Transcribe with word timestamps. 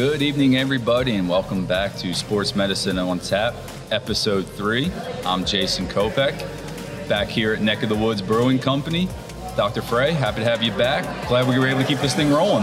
Good 0.00 0.22
evening, 0.22 0.56
everybody, 0.56 1.16
and 1.16 1.28
welcome 1.28 1.66
back 1.66 1.94
to 1.96 2.14
Sports 2.14 2.56
Medicine 2.56 2.96
on 2.96 3.18
Tap, 3.18 3.54
Episode 3.90 4.46
3. 4.46 4.90
I'm 5.26 5.44
Jason 5.44 5.86
Kopek, 5.88 6.38
back 7.06 7.28
here 7.28 7.52
at 7.52 7.60
Neck 7.60 7.82
of 7.82 7.90
the 7.90 7.94
Woods 7.94 8.22
Brewing 8.22 8.58
Company. 8.58 9.10
Dr. 9.58 9.82
Frey, 9.82 10.12
happy 10.12 10.40
to 10.40 10.46
have 10.46 10.62
you 10.62 10.72
back. 10.72 11.04
Glad 11.28 11.46
we 11.46 11.58
were 11.58 11.66
able 11.66 11.82
to 11.82 11.86
keep 11.86 11.98
this 11.98 12.14
thing 12.14 12.32
rolling. 12.32 12.62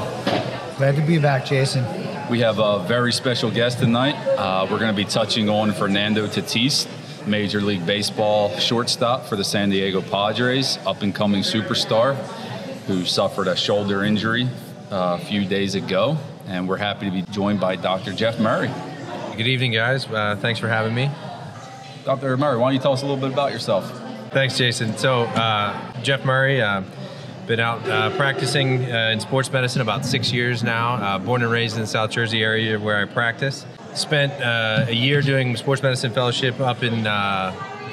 Glad 0.77 0.95
to 0.95 1.03
be 1.03 1.19
back, 1.19 1.45
Jason. 1.45 1.85
We 2.27 2.39
have 2.39 2.57
a 2.57 2.83
very 2.87 3.13
special 3.13 3.51
guest 3.51 3.77
tonight. 3.77 4.15
Uh, 4.29 4.65
we're 4.67 4.79
going 4.79 4.95
to 4.95 4.97
be 4.97 5.05
touching 5.05 5.47
on 5.47 5.73
Fernando 5.73 6.25
Tatis, 6.25 6.87
Major 7.27 7.61
League 7.61 7.85
Baseball 7.85 8.57
shortstop 8.57 9.27
for 9.27 9.35
the 9.35 9.43
San 9.43 9.69
Diego 9.69 10.01
Padres, 10.01 10.79
up 10.87 11.03
and 11.03 11.13
coming 11.13 11.43
superstar 11.43 12.15
who 12.87 13.05
suffered 13.05 13.47
a 13.47 13.55
shoulder 13.55 14.03
injury 14.03 14.49
uh, 14.91 15.19
a 15.21 15.23
few 15.23 15.45
days 15.45 15.75
ago. 15.75 16.17
And 16.47 16.67
we're 16.67 16.77
happy 16.77 17.05
to 17.05 17.11
be 17.11 17.23
joined 17.23 17.59
by 17.59 17.75
Dr. 17.75 18.13
Jeff 18.13 18.39
Murray. 18.39 18.71
Good 19.35 19.47
evening, 19.47 19.73
guys. 19.73 20.05
Uh, 20.07 20.37
thanks 20.39 20.59
for 20.59 20.69
having 20.69 20.95
me. 20.95 21.11
Dr. 22.05 22.37
Murray, 22.37 22.57
why 22.57 22.67
don't 22.67 22.73
you 22.73 22.79
tell 22.79 22.93
us 22.93 23.01
a 23.01 23.05
little 23.05 23.19
bit 23.19 23.33
about 23.33 23.51
yourself? 23.51 23.91
Thanks, 24.31 24.57
Jason. 24.57 24.97
So, 24.97 25.23
uh, 25.23 26.01
Jeff 26.03 26.23
Murray, 26.23 26.61
uh, 26.61 26.83
been 27.47 27.59
out 27.59 27.87
uh, 27.89 28.15
practicing 28.15 28.89
uh, 28.89 29.09
in 29.11 29.19
sports 29.19 29.51
medicine 29.51 29.81
about 29.81 30.05
six 30.05 30.31
years 30.31 30.63
now. 30.63 30.95
Uh, 30.95 31.19
born 31.19 31.41
and 31.41 31.51
raised 31.51 31.75
in 31.75 31.81
the 31.81 31.87
South 31.87 32.11
Jersey 32.11 32.43
area 32.43 32.79
where 32.79 32.97
I 32.97 33.05
practice. 33.05 33.65
Spent 33.93 34.31
uh, 34.41 34.85
a 34.87 34.93
year 34.93 35.21
doing 35.21 35.55
sports 35.57 35.83
medicine 35.83 36.13
fellowship 36.13 36.59
up 36.61 36.81
in 36.83 37.03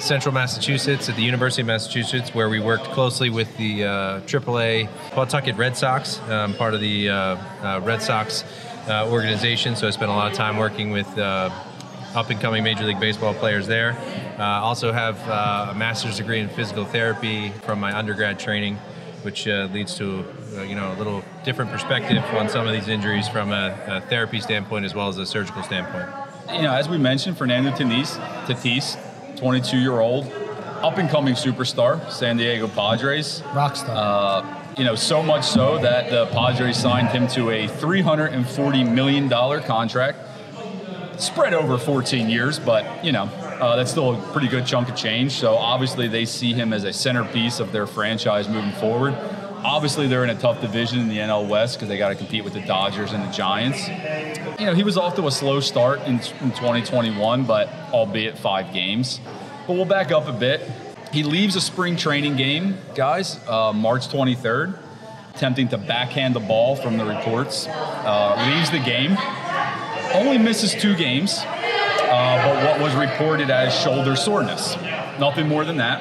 central 0.00 0.34
Massachusetts 0.34 1.08
at 1.08 1.16
the 1.16 1.22
University 1.22 1.62
of 1.62 1.66
Massachusetts, 1.66 2.34
where 2.34 2.48
we 2.48 2.60
worked 2.60 2.84
closely 2.84 3.30
with 3.30 3.54
the 3.56 3.84
uh, 3.84 4.20
AAA 4.20 4.88
Pawtucket 5.10 5.56
Red 5.56 5.76
Sox, 5.76 6.20
um, 6.28 6.54
part 6.54 6.74
of 6.74 6.80
the 6.80 7.08
uh, 7.08 7.14
uh, 7.14 7.80
Red 7.82 8.02
Sox 8.02 8.44
uh, 8.88 9.08
organization. 9.10 9.76
So 9.76 9.86
I 9.86 9.90
spent 9.90 10.10
a 10.10 10.14
lot 10.14 10.30
of 10.30 10.36
time 10.36 10.56
working 10.56 10.90
with 10.90 11.06
uh, 11.18 11.50
up 12.14 12.30
and 12.30 12.40
coming 12.40 12.62
Major 12.62 12.84
League 12.84 13.00
Baseball 13.00 13.34
players 13.34 13.66
there. 13.66 13.96
Uh, 14.38 14.42
also 14.42 14.92
have 14.92 15.16
a 15.28 15.74
master's 15.74 16.16
degree 16.16 16.40
in 16.40 16.48
physical 16.48 16.84
therapy 16.84 17.50
from 17.64 17.80
my 17.80 17.96
undergrad 17.96 18.38
training, 18.38 18.76
which 19.22 19.46
leads 19.46 19.96
to 19.96 20.24
you 20.66 20.74
know 20.74 20.92
a 20.92 20.96
little 20.96 21.24
different 21.44 21.70
perspective 21.70 22.22
on 22.36 22.48
some 22.48 22.66
of 22.66 22.72
these 22.72 22.88
injuries 22.88 23.28
from 23.28 23.52
a, 23.52 23.76
a 23.86 24.00
therapy 24.02 24.40
standpoint 24.40 24.84
as 24.84 24.94
well 24.94 25.08
as 25.08 25.18
a 25.18 25.26
surgical 25.26 25.62
standpoint. 25.62 26.08
You 26.52 26.62
know, 26.62 26.74
as 26.74 26.88
we 26.88 26.98
mentioned, 26.98 27.38
Fernando 27.38 27.70
Tatis, 27.70 28.16
Tatis 28.46 28.96
22 29.44 29.76
year 29.76 30.00
old, 30.00 30.24
up 30.82 30.96
and 30.96 31.10
coming 31.10 31.34
superstar, 31.34 32.10
San 32.10 32.38
Diego 32.38 32.66
Padres. 32.66 33.42
Rockstar. 33.52 33.90
Uh, 33.90 34.74
you 34.78 34.84
know, 34.84 34.94
so 34.94 35.22
much 35.22 35.44
so 35.44 35.76
that 35.76 36.08
the 36.08 36.24
Padres 36.32 36.78
signed 36.78 37.08
him 37.08 37.28
to 37.28 37.50
a 37.50 37.68
$340 37.68 38.90
million 38.90 39.28
contract, 39.28 40.18
spread 41.20 41.52
over 41.52 41.76
14 41.76 42.30
years, 42.30 42.58
but, 42.58 43.04
you 43.04 43.12
know, 43.12 43.24
uh, 43.24 43.76
that's 43.76 43.90
still 43.90 44.14
a 44.14 44.32
pretty 44.32 44.48
good 44.48 44.64
chunk 44.64 44.88
of 44.88 44.96
change. 44.96 45.32
So 45.32 45.56
obviously 45.56 46.08
they 46.08 46.24
see 46.24 46.54
him 46.54 46.72
as 46.72 46.84
a 46.84 46.92
centerpiece 46.94 47.60
of 47.60 47.70
their 47.70 47.86
franchise 47.86 48.48
moving 48.48 48.72
forward. 48.72 49.14
Obviously, 49.62 50.06
they're 50.06 50.24
in 50.24 50.30
a 50.30 50.40
tough 50.40 50.62
division 50.62 51.00
in 51.00 51.08
the 51.08 51.18
NL 51.18 51.48
West 51.48 51.76
because 51.76 51.88
they 51.88 51.98
got 51.98 52.08
to 52.08 52.14
compete 52.14 52.44
with 52.44 52.54
the 52.54 52.60
Dodgers 52.60 53.12
and 53.12 53.22
the 53.22 53.30
Giants. 53.30 53.88
You 54.58 54.66
know, 54.66 54.74
he 54.74 54.84
was 54.84 54.96
off 54.96 55.16
to 55.16 55.26
a 55.26 55.32
slow 55.32 55.58
start 55.58 56.00
in, 56.02 56.14
in 56.14 56.50
2021, 56.52 57.44
but 57.44 57.68
albeit 57.92 58.38
five 58.38 58.72
games. 58.72 59.20
But 59.66 59.74
we'll 59.74 59.84
back 59.84 60.12
up 60.12 60.28
a 60.28 60.32
bit. 60.32 60.60
He 61.12 61.24
leaves 61.24 61.56
a 61.56 61.60
spring 61.60 61.96
training 61.96 62.36
game, 62.36 62.78
guys, 62.94 63.40
uh, 63.48 63.72
March 63.72 64.06
23rd, 64.08 64.78
attempting 65.34 65.68
to 65.68 65.78
backhand 65.78 66.36
the 66.36 66.40
ball 66.40 66.76
from 66.76 66.98
the 66.98 67.04
reports. 67.04 67.66
Uh, 67.68 68.54
leaves 68.54 68.70
the 68.70 68.78
game, 68.78 69.16
only 70.14 70.38
misses 70.38 70.72
two 70.72 70.94
games, 70.94 71.38
uh, 71.38 72.42
but 72.44 72.64
what 72.64 72.80
was 72.80 72.94
reported 72.94 73.50
as 73.50 73.74
shoulder 73.74 74.14
soreness. 74.14 74.76
Nothing 75.18 75.48
more 75.48 75.64
than 75.64 75.78
that. 75.78 76.00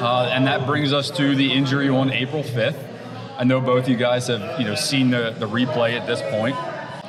Uh, 0.00 0.30
and 0.32 0.46
that 0.46 0.66
brings 0.66 0.92
us 0.92 1.08
to 1.12 1.36
the 1.36 1.52
injury 1.52 1.88
on 1.88 2.10
April 2.10 2.42
5th. 2.42 2.84
I 3.36 3.44
know 3.44 3.60
both 3.60 3.88
you 3.88 3.96
guys 3.96 4.26
have 4.26 4.60
you 4.60 4.66
know 4.66 4.74
seen 4.74 5.10
the, 5.10 5.34
the 5.38 5.46
replay 5.48 5.98
at 5.98 6.06
this 6.08 6.20
point. 6.22 6.56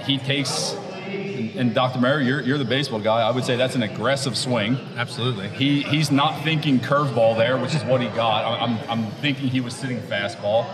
He 0.09 0.17
takes, 0.17 0.73
and, 1.55 1.75
Dr. 1.75 1.99
Murray, 1.99 2.25
you're, 2.25 2.41
you're 2.41 2.57
the 2.57 2.65
baseball 2.65 2.99
guy. 2.99 3.21
I 3.21 3.29
would 3.29 3.45
say 3.45 3.55
that's 3.57 3.75
an 3.75 3.83
aggressive 3.83 4.35
swing. 4.35 4.75
Absolutely. 4.97 5.49
He 5.49 5.83
he's 5.83 6.09
not 6.09 6.43
thinking 6.43 6.79
curveball 6.79 7.37
there, 7.37 7.59
which 7.59 7.75
is 7.75 7.83
what 7.83 8.01
he 8.01 8.07
got. 8.07 8.59
I'm, 8.59 8.79
I'm 8.89 9.11
thinking 9.21 9.49
he 9.49 9.61
was 9.61 9.75
sitting 9.75 9.99
fastball. 9.99 10.65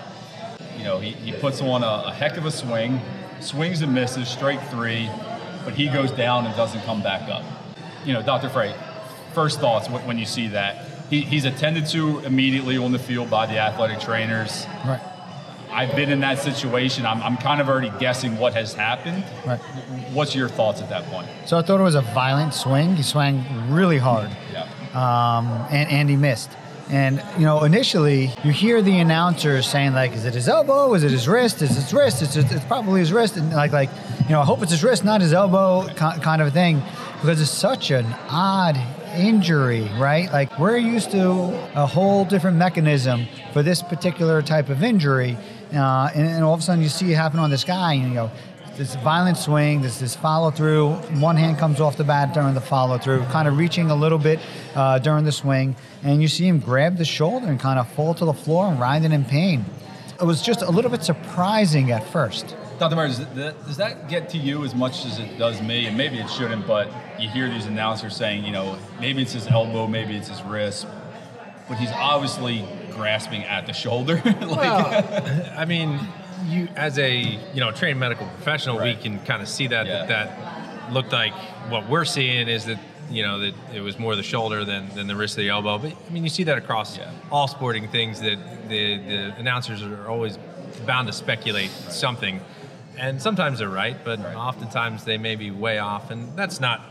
You 0.78 0.86
know, 0.86 1.00
he, 1.00 1.12
he 1.12 1.34
puts 1.34 1.62
on 1.62 1.84
a, 1.84 2.04
a 2.08 2.14
heck 2.14 2.38
of 2.38 2.46
a 2.46 2.52
swing, 2.52 3.02
swings 3.42 3.82
and 3.82 3.94
misses, 3.94 4.30
straight 4.30 4.62
three, 4.70 5.10
but 5.66 5.74
he 5.74 5.90
goes 5.90 6.12
down 6.12 6.46
and 6.46 6.56
doesn't 6.56 6.84
come 6.84 7.04
back 7.04 7.30
up. 7.30 7.44
You 8.06 8.14
know, 8.14 8.22
Dr. 8.22 8.48
Frey, 8.48 8.74
first 9.34 9.60
thoughts 9.60 9.90
when 9.90 10.18
you 10.18 10.26
see 10.26 10.48
that 10.48 10.86
he, 11.10 11.22
he's 11.22 11.44
attended 11.44 11.88
to 11.88 12.20
immediately 12.20 12.78
on 12.78 12.94
the 12.94 13.00
field 13.00 13.30
by 13.30 13.48
the 13.48 13.58
athletic 13.58 14.00
trainers. 14.00 14.66
Right. 14.86 15.02
I've 15.76 15.94
been 15.94 16.10
in 16.10 16.22
that 16.22 16.40
situation. 16.40 17.06
I'm, 17.06 17.22
I'm 17.22 17.36
kind 17.36 17.60
of 17.60 17.68
already 17.68 17.92
guessing 18.00 18.38
what 18.38 18.54
has 18.54 18.74
happened. 18.74 19.26
Right. 19.46 19.60
What's 20.14 20.34
your 20.34 20.48
thoughts 20.48 20.82
at 20.82 20.88
that 20.88 21.04
point? 21.12 21.28
So 21.46 21.58
I 21.58 21.62
thought 21.62 21.82
it 21.82 21.84
was 21.84 21.96
a 21.96 22.02
violent 22.02 22.54
swing. 22.54 22.96
He 22.96 23.04
swung 23.04 23.44
really 23.70 23.98
hard. 23.98 24.30
Yeah. 24.54 24.64
Um, 24.94 25.48
and, 25.70 25.90
and 25.92 26.10
he 26.10 26.16
missed. 26.16 26.50
And 26.90 27.22
you 27.38 27.44
know, 27.44 27.64
initially 27.64 28.32
you 28.44 28.52
hear 28.52 28.82
the 28.82 29.00
announcer 29.00 29.62
saying 29.64 29.94
like, 29.94 30.14
"Is 30.14 30.24
it 30.24 30.36
his 30.36 30.48
elbow? 30.48 30.94
Is 30.94 31.04
it 31.04 31.12
his 31.12 31.28
wrist? 31.28 31.62
Is 31.64 31.72
it 31.72 31.82
his 31.82 31.94
wrist? 31.94 32.22
It's, 32.22 32.36
it's 32.38 32.64
probably 32.66 33.00
his 33.00 33.12
wrist." 33.12 33.38
And 33.38 33.52
like, 33.52 33.72
like 33.72 33.90
you 34.24 34.30
know, 34.30 34.40
I 34.40 34.46
hope 34.46 34.62
it's 34.62 34.72
his 34.72 34.84
wrist, 34.84 35.04
not 35.04 35.20
his 35.20 35.34
elbow, 35.34 35.88
kind 35.96 36.42
of 36.44 36.48
a 36.48 36.52
thing, 36.52 36.84
because 37.22 37.42
it's 37.42 37.50
such 37.50 37.90
an 37.90 38.06
odd 38.30 38.76
injury, 39.18 39.90
right? 39.98 40.32
Like 40.32 40.58
we're 40.60 40.78
used 40.78 41.12
to 41.12 41.30
a 41.76 41.86
whole 41.86 42.26
different 42.26 42.58
mechanism 42.58 43.28
for 43.54 43.64
this 43.64 43.82
particular 43.82 44.42
type 44.42 44.70
of 44.70 44.84
injury, 44.84 45.38
uh, 45.74 46.10
and, 46.14 46.28
and, 46.28 46.44
all 46.44 46.54
of 46.54 46.60
a 46.60 46.64
sudden 46.64 46.84
you 46.84 46.90
see 46.90 47.12
it 47.12 47.16
happen 47.16 47.40
on 47.40 47.50
this 47.50 47.64
guy, 47.64 47.94
and 47.94 48.10
you 48.10 48.14
know, 48.14 48.32
this 48.78 48.96
violent 48.96 49.38
swing, 49.38 49.82
this 49.82 50.00
this 50.00 50.16
follow 50.16 50.52
through. 50.52 50.94
One 51.20 51.38
hand 51.38 51.58
comes 51.58 51.80
off 51.80 51.98
the 51.98 52.04
bat 52.04 52.34
during 52.34 52.54
the 52.54 52.62
follow 52.62 52.98
through, 52.98 53.24
kind 53.26 53.48
of 53.48 53.58
reaching 53.58 53.90
a 53.90 53.96
little 53.96 54.20
bit 54.20 54.40
uh, 54.76 55.00
during 55.00 55.26
the 55.26 55.32
swing, 55.32 55.76
and 56.04 56.22
you 56.22 56.28
see 56.28 56.48
him 56.48 56.60
grab 56.60 56.98
the 56.98 57.06
shoulder 57.06 57.48
and 57.48 57.60
kind 57.60 57.80
of 57.80 57.88
fall 57.90 58.14
to 58.16 58.26
the 58.26 58.34
floor 58.34 58.68
and 58.68 58.80
writhing 58.80 59.12
in 59.12 59.26
pain. 59.26 59.66
It 60.20 60.26
was 60.26 60.42
just 60.42 60.62
a 60.62 60.70
little 60.72 60.92
bit 60.92 61.04
surprising 61.04 61.92
at 61.92 62.08
first. 62.10 62.56
Dr. 62.78 62.96
Myers, 62.96 63.20
does 63.20 63.78
that, 63.78 64.10
get 64.10 64.30
to 64.30 64.38
you 64.38 64.66
as 64.66 64.76
much 64.76 65.06
as 65.06 65.20
it 65.20 65.38
does 65.38 65.62
me? 65.62 65.86
And 65.86 65.98
maybe 65.98 66.20
it 66.20 66.30
shouldn't, 66.30 66.68
but 66.68 66.90
you 67.20 67.30
hear 67.30 67.50
these 67.50 67.66
announcers 67.66 68.16
saying, 68.16 68.44
you 68.44 68.52
know, 68.52 68.78
maybe 69.00 69.22
it's 69.22 69.34
his 69.34 69.48
elbow, 69.48 69.88
maybe 69.88 70.16
it's 70.16 70.28
his 70.28 70.42
wrist, 70.44 70.86
but 71.70 71.78
he's 71.78 71.92
obviously 71.92 72.66
grasping 72.92 73.44
at 73.44 73.66
the 73.66 73.74
shoulder. 73.74 74.16
like, 74.26 74.42
well, 74.42 75.54
I 75.58 75.66
mean, 75.66 76.00
you 76.46 76.68
as 76.76 77.00
a 77.00 77.18
you 77.18 77.60
know 77.60 77.72
trained 77.72 78.00
medical 78.00 78.28
professional, 78.28 78.78
right. 78.78 78.96
we 78.96 79.02
can 79.02 79.20
kind 79.20 79.42
of 79.42 79.48
see 79.48 79.68
that, 79.68 79.88
yeah. 79.88 80.06
that 80.06 80.38
that 80.38 80.94
looked 80.94 81.12
like 81.12 81.34
what 81.70 81.90
we're 81.90 82.06
seeing 82.06 82.48
is 82.48 82.66
that 82.66 82.80
you 83.10 83.24
know 83.24 83.40
that 83.40 83.54
it 83.74 83.82
was 83.82 83.98
more 83.98 84.16
the 84.16 84.24
shoulder 84.24 84.66
than, 84.66 84.90
than 84.96 85.08
the 85.08 85.16
wrist 85.16 85.36
of 85.36 85.44
the 85.44 85.50
elbow. 85.50 85.78
But 85.78 85.94
I 85.94 86.12
mean, 86.12 86.24
you 86.24 86.30
see 86.30 86.44
that 86.44 86.58
across 86.58 86.98
yeah. 86.98 87.12
all 87.32 87.48
sporting 87.48 87.88
things 87.88 88.20
that 88.22 88.38
the 88.68 88.98
the 88.98 89.36
announcers 89.38 89.82
are 89.82 90.08
always 90.08 90.38
bound 90.86 91.08
to 91.08 91.14
speculate 91.14 91.70
something 91.70 92.42
and 92.98 93.22
sometimes 93.22 93.60
they're 93.60 93.70
right, 93.70 93.98
but 94.04 94.20
right. 94.20 94.36
oftentimes 94.36 95.04
they 95.04 95.18
may 95.18 95.36
be 95.36 95.52
way 95.52 95.80
off, 95.80 96.12
and 96.12 96.36
that's 96.38 96.60
not, 96.60 96.82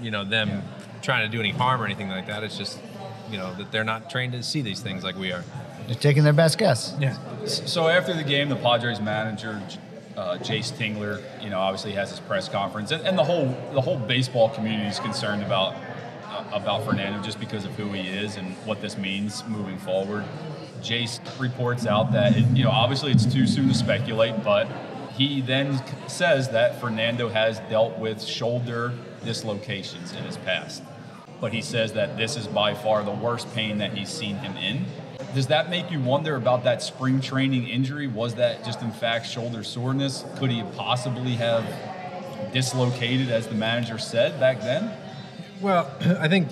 you 0.00 0.10
know, 0.10 0.24
them 0.24 0.48
yeah. 0.48 0.60
trying 1.02 1.28
to 1.28 1.30
do 1.30 1.40
any 1.40 1.50
harm 1.50 1.80
or 1.80 1.84
anything 1.84 2.08
like 2.08 2.26
that. 2.26 2.42
It's 2.42 2.56
just, 2.56 2.78
you 3.30 3.38
know, 3.38 3.54
that 3.54 3.72
they're 3.72 3.84
not 3.84 4.10
trained 4.10 4.32
to 4.32 4.42
see 4.42 4.62
these 4.62 4.80
things 4.80 5.04
like 5.04 5.16
we 5.16 5.32
are. 5.32 5.44
They're 5.86 5.96
taking 5.96 6.24
their 6.24 6.32
best 6.32 6.58
guess. 6.58 6.94
Yeah. 7.00 7.16
So 7.46 7.88
after 7.88 8.14
the 8.14 8.22
game, 8.22 8.48
the 8.48 8.56
Padres 8.56 9.00
manager, 9.00 9.60
uh, 10.16 10.38
Jayce 10.38 10.72
Tingler, 10.72 11.22
you 11.42 11.50
know, 11.50 11.58
obviously 11.58 11.92
has 11.92 12.10
his 12.10 12.20
press 12.20 12.48
conference, 12.48 12.90
and, 12.90 13.06
and 13.06 13.18
the 13.18 13.24
whole 13.24 13.46
the 13.72 13.80
whole 13.80 13.96
baseball 13.96 14.50
community 14.50 14.88
is 14.88 15.00
concerned 15.00 15.42
about 15.42 15.74
uh, 16.26 16.44
about 16.52 16.84
Fernando 16.84 17.22
just 17.22 17.40
because 17.40 17.64
of 17.64 17.72
who 17.72 17.90
he 17.92 18.08
is 18.08 18.36
and 18.36 18.54
what 18.66 18.80
this 18.80 18.96
means 18.96 19.44
moving 19.48 19.78
forward. 19.78 20.24
Jayce 20.82 21.20
reports 21.40 21.86
out 21.86 22.12
that 22.12 22.36
it, 22.36 22.44
you 22.56 22.64
know 22.64 22.70
obviously 22.70 23.12
it's 23.12 23.26
too 23.26 23.46
soon 23.46 23.68
to 23.68 23.74
speculate, 23.74 24.42
but 24.44 24.68
he 25.16 25.40
then 25.40 25.82
says 26.08 26.50
that 26.50 26.80
Fernando 26.80 27.28
has 27.28 27.60
dealt 27.70 27.98
with 27.98 28.22
shoulder 28.22 28.92
dislocations 29.24 30.12
in 30.12 30.24
his 30.24 30.36
past. 30.38 30.82
But 31.40 31.52
he 31.52 31.60
says 31.60 31.92
that 31.94 32.16
this 32.16 32.36
is 32.36 32.46
by 32.46 32.74
far 32.74 33.02
the 33.02 33.10
worst 33.10 33.52
pain 33.54 33.78
that 33.78 33.92
he's 33.92 34.08
seen 34.08 34.36
him 34.36 34.56
in. 34.56 34.84
Does 35.34 35.48
that 35.48 35.70
make 35.70 35.90
you 35.90 36.00
wonder 36.00 36.36
about 36.36 36.64
that 36.64 36.82
spring 36.82 37.20
training 37.20 37.68
injury? 37.68 38.06
Was 38.06 38.34
that 38.36 38.64
just 38.64 38.82
in 38.82 38.92
fact 38.92 39.26
shoulder 39.26 39.62
soreness? 39.62 40.24
Could 40.36 40.50
he 40.50 40.62
possibly 40.76 41.32
have 41.32 41.64
dislocated, 42.52 43.30
as 43.30 43.46
the 43.46 43.54
manager 43.54 43.98
said 43.98 44.38
back 44.38 44.60
then? 44.60 44.92
Well, 45.60 45.90
I 46.20 46.28
think 46.28 46.48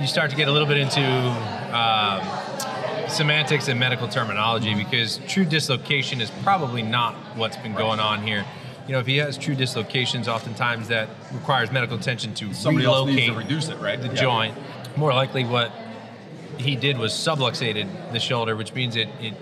you 0.00 0.06
start 0.06 0.30
to 0.30 0.36
get 0.36 0.48
a 0.48 0.52
little 0.52 0.68
bit 0.68 0.78
into 0.78 1.00
um, 1.00 2.47
semantics 3.10 3.68
and 3.68 3.78
medical 3.80 4.08
terminology 4.08 4.74
because 4.74 5.18
true 5.28 5.44
dislocation 5.44 6.20
is 6.20 6.30
probably 6.42 6.82
not 6.82 7.14
what's 7.36 7.56
been 7.56 7.74
going 7.74 8.00
on 8.00 8.22
here. 8.26 8.44
you 8.86 8.92
know, 8.94 9.00
if 9.00 9.06
he 9.06 9.18
has 9.18 9.36
true 9.36 9.54
dislocations, 9.54 10.28
oftentimes 10.28 10.88
that 10.88 11.10
requires 11.32 11.70
medical 11.70 11.98
attention 11.98 12.32
to 12.34 12.54
Somebody 12.54 12.86
relocate 12.86 13.26
to 13.28 13.34
reduce 13.36 13.68
it, 13.68 13.78
right? 13.80 14.00
the 14.00 14.08
Yeah. 14.08 14.14
joint. 14.14 14.54
More 14.96 15.12
likely, 15.12 15.44
what 15.44 15.70
he 16.56 16.74
did 16.74 16.96
was 16.96 17.12
subluxated 17.12 17.86
the 18.12 18.18
shoulder, 18.18 18.56
which 18.56 18.72
means 18.72 18.96
it, 18.96 19.08
it 19.20 19.34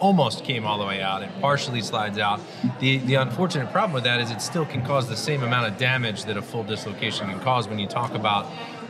almost 0.00 0.42
came 0.42 0.64
all 0.64 0.78
the 0.78 0.86
way 0.86 1.02
out. 1.02 1.22
It 1.22 1.28
partially 1.40 1.82
slides 1.82 2.18
out. 2.18 2.40
The 2.80 2.96
the 2.98 3.16
unfortunate 3.16 3.70
problem 3.72 3.92
with 3.92 4.04
that 4.04 4.20
is 4.22 4.30
it 4.30 4.40
still 4.40 4.64
can 4.64 4.82
cause 4.86 5.06
the 5.06 5.16
same 5.16 5.42
amount 5.42 5.66
of 5.70 5.76
damage 5.76 6.24
that 6.24 6.36
a 6.38 6.42
full 6.42 6.64
dislocation 6.64 7.28
can 7.28 7.40
cause 7.40 7.68
when 7.68 7.78
you 7.78 7.86
talk 7.86 8.14
about 8.14 8.46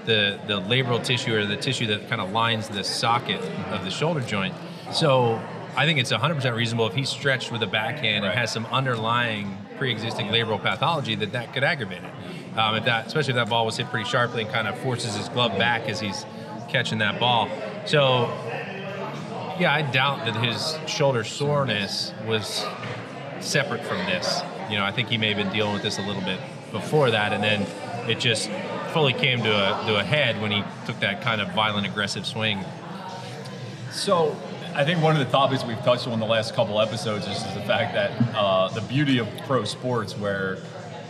the 0.09 0.41
the 0.47 0.61
labral 0.63 1.03
tissue 1.05 1.37
or 1.37 1.45
the 1.45 1.57
tissue 1.57 1.87
that 1.89 2.09
kind 2.09 2.21
of 2.21 2.33
lines 2.33 2.67
the 2.69 2.83
socket 2.83 3.41
of 3.71 3.85
the 3.85 3.91
shoulder 3.91 4.21
joint. 4.21 4.55
So 4.93 5.41
I 5.77 5.85
think 5.85 5.99
it's 6.01 6.11
100% 6.11 6.57
reasonable 6.57 6.87
if 6.89 6.95
he's 6.95 7.11
stretched 7.11 7.53
with 7.53 7.63
a 7.63 7.67
backhand 7.67 8.25
Right. 8.25 8.31
and 8.31 8.39
has 8.41 8.51
some 8.51 8.67
underlying 8.67 9.57
pre-existing 9.77 10.27
labral 10.29 10.61
pathology 10.61 11.15
that 11.17 11.33
that 11.33 11.53
could 11.53 11.63
aggravate 11.63 12.03
it. 12.03 12.59
Um, 12.59 12.75
if 12.77 12.85
that, 12.87 13.07
especially 13.07 13.33
if 13.33 13.37
that 13.37 13.49
ball 13.51 13.67
was 13.67 13.77
hit 13.77 13.87
pretty 13.91 14.09
sharply 14.09 14.43
and 14.43 14.51
kind 14.51 14.67
of 14.67 14.77
forces 14.79 15.15
his 15.15 15.29
glove 15.29 15.57
back 15.59 15.89
as 15.89 16.01
he's 16.01 16.25
catching 16.69 16.99
that 16.99 17.21
ball. 17.21 17.49
So 17.85 18.27
yeah, 19.61 19.73
I 19.73 19.83
doubt 19.83 20.25
that 20.25 20.37
his 20.43 20.77
shoulder 20.87 21.23
soreness 21.23 22.13
was 22.27 22.65
separate 23.41 23.85
from 23.85 23.99
this. 24.07 24.41
You 24.71 24.79
know, 24.79 24.85
I 24.85 24.91
think 24.93 25.09
he 25.11 25.19
may 25.19 25.29
have 25.29 25.37
been 25.37 25.53
dealing 25.53 25.75
with 25.75 25.83
this 25.83 25.99
a 25.99 26.03
little 26.03 26.23
bit 26.23 26.41
before 26.73 27.11
that, 27.11 27.33
and 27.33 27.43
then 27.45 27.67
it 28.11 28.19
just 28.19 28.51
fully 28.91 29.13
came 29.13 29.43
to 29.43 29.51
a 29.51 29.87
to 29.87 29.97
a 29.97 30.05
head 30.05 30.41
when 30.41 30.51
he 30.51 30.63
took 30.87 30.99
that 31.01 31.23
kind 31.23 31.41
of 31.41 31.53
violent, 31.53 31.87
aggressive 31.87 32.27
swing. 32.27 32.65
So, 33.93 34.37
I 34.75 34.85
think 34.85 35.03
one 35.03 35.17
of 35.17 35.25
the 35.25 35.31
topics 35.33 35.65
we've 35.65 35.79
touched 35.83 36.07
on 36.07 36.13
in 36.13 36.21
the 36.21 36.27
last 36.27 36.55
couple 36.55 36.81
episodes 36.81 37.27
is 37.27 37.43
the 37.55 37.63
fact 37.63 37.95
that 37.95 38.11
uh, 38.37 38.69
the 38.69 38.81
beauty 38.83 39.19
of 39.19 39.27
pro 39.47 39.65
sports, 39.65 40.17
where 40.17 40.59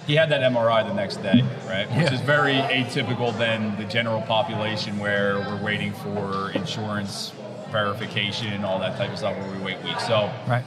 he 0.06 0.14
had 0.14 0.30
that 0.30 0.40
MRI 0.40 0.86
the 0.86 0.94
next 0.94 1.16
day, 1.18 1.42
right? 1.66 1.86
Which 1.90 2.06
Yeah. 2.06 2.14
is 2.14 2.20
very 2.20 2.54
atypical 2.54 3.36
than 3.36 3.76
the 3.76 3.84
general 3.84 4.22
population, 4.22 4.98
where 4.98 5.38
we're 5.40 5.62
waiting 5.62 5.92
for 5.92 6.50
insurance 6.52 7.32
verification, 7.70 8.64
all 8.64 8.78
that 8.78 8.96
type 8.96 9.10
of 9.12 9.18
stuff, 9.18 9.36
where 9.36 9.50
we 9.50 9.58
wait 9.58 9.82
weeks. 9.82 10.06
So, 10.06 10.30
Right. 10.46 10.64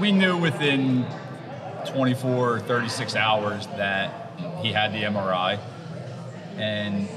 we 0.00 0.12
knew 0.12 0.38
within 0.38 1.04
24 1.86 2.54
or 2.54 2.60
36 2.60 3.16
hours 3.16 3.66
that 3.76 4.30
he 4.62 4.72
had 4.72 4.94
the 4.94 5.02
MRI. 5.04 5.58
And 6.56 7.08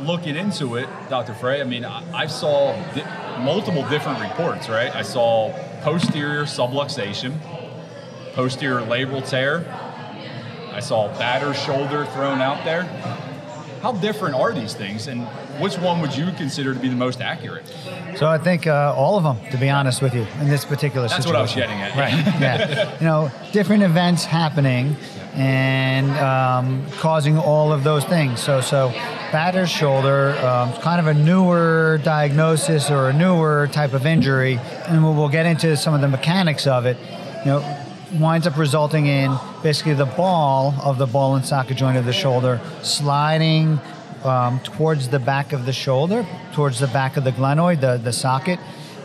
looking 0.00 0.36
into 0.36 0.76
it, 0.76 0.88
Dr. 1.08 1.34
Frey, 1.34 1.60
I 1.60 1.64
mean, 1.64 1.84
I, 1.84 2.04
I 2.12 2.26
saw 2.26 2.72
di- 2.94 3.38
multiple 3.42 3.88
different 3.88 4.20
reports, 4.20 4.68
right? 4.68 4.94
I 4.94 5.02
saw 5.02 5.52
posterior 5.82 6.44
subluxation, 6.44 7.38
posterior 8.34 8.80
labral 8.86 9.28
tear. 9.28 9.64
I 10.72 10.80
saw 10.80 11.08
batter 11.18 11.52
shoulder 11.54 12.06
thrown 12.06 12.40
out 12.40 12.64
there. 12.64 12.84
How 13.82 13.92
different 13.92 14.34
are 14.36 14.52
these 14.52 14.74
things, 14.74 15.08
and 15.08 15.26
which 15.58 15.78
one 15.78 16.00
would 16.00 16.16
you 16.16 16.30
consider 16.32 16.74
to 16.74 16.80
be 16.80 16.88
the 16.88 16.96
most 16.96 17.20
accurate? 17.20 17.66
So 18.16 18.26
I 18.26 18.38
think 18.38 18.66
uh, 18.66 18.94
all 18.96 19.16
of 19.16 19.24
them, 19.24 19.50
to 19.50 19.56
be 19.56 19.70
honest 19.70 20.02
with 20.02 20.14
you, 20.14 20.26
in 20.40 20.48
this 20.48 20.64
particular 20.64 21.08
That's 21.08 21.24
situation. 21.24 21.24
That's 21.24 21.26
what 21.26 21.36
I 21.36 21.42
was 21.42 21.54
getting 21.54 21.80
at. 21.80 21.96
Right. 21.96 22.40
yeah. 22.40 22.98
You 22.98 23.06
know, 23.06 23.30
different 23.52 23.82
events 23.82 24.24
happening 24.24 24.96
and 25.34 26.10
um, 26.18 26.84
causing 26.98 27.38
all 27.38 27.72
of 27.72 27.84
those 27.84 28.04
things. 28.04 28.40
So, 28.40 28.60
so 28.60 28.90
batter's 29.32 29.70
shoulder, 29.70 30.36
um, 30.38 30.72
kind 30.82 31.00
of 31.00 31.06
a 31.06 31.14
newer 31.14 32.00
diagnosis 32.04 32.90
or 32.90 33.08
a 33.08 33.12
newer 33.12 33.68
type 33.72 33.94
of 33.94 34.04
injury, 34.04 34.58
and 34.86 35.02
we'll, 35.02 35.14
we'll 35.14 35.28
get 35.28 35.46
into 35.46 35.76
some 35.76 35.94
of 35.94 36.00
the 36.00 36.08
mechanics 36.08 36.66
of 36.66 36.84
it. 36.84 36.98
You 37.44 37.52
know, 37.52 37.84
winds 38.18 38.46
up 38.46 38.58
resulting 38.58 39.06
in 39.06 39.34
basically 39.62 39.94
the 39.94 40.04
ball 40.04 40.74
of 40.82 40.98
the 40.98 41.06
ball 41.06 41.34
and 41.34 41.44
socket 41.44 41.76
joint 41.76 41.96
of 41.96 42.04
the 42.04 42.12
shoulder 42.12 42.60
sliding 42.82 43.80
um, 44.24 44.60
towards 44.60 45.08
the 45.08 45.18
back 45.18 45.52
of 45.52 45.66
the 45.66 45.72
shoulder, 45.72 46.26
towards 46.52 46.78
the 46.80 46.86
back 46.88 47.16
of 47.16 47.24
the 47.24 47.32
glenoid, 47.32 47.80
the, 47.80 47.98
the 47.98 48.12
socket. 48.12 48.58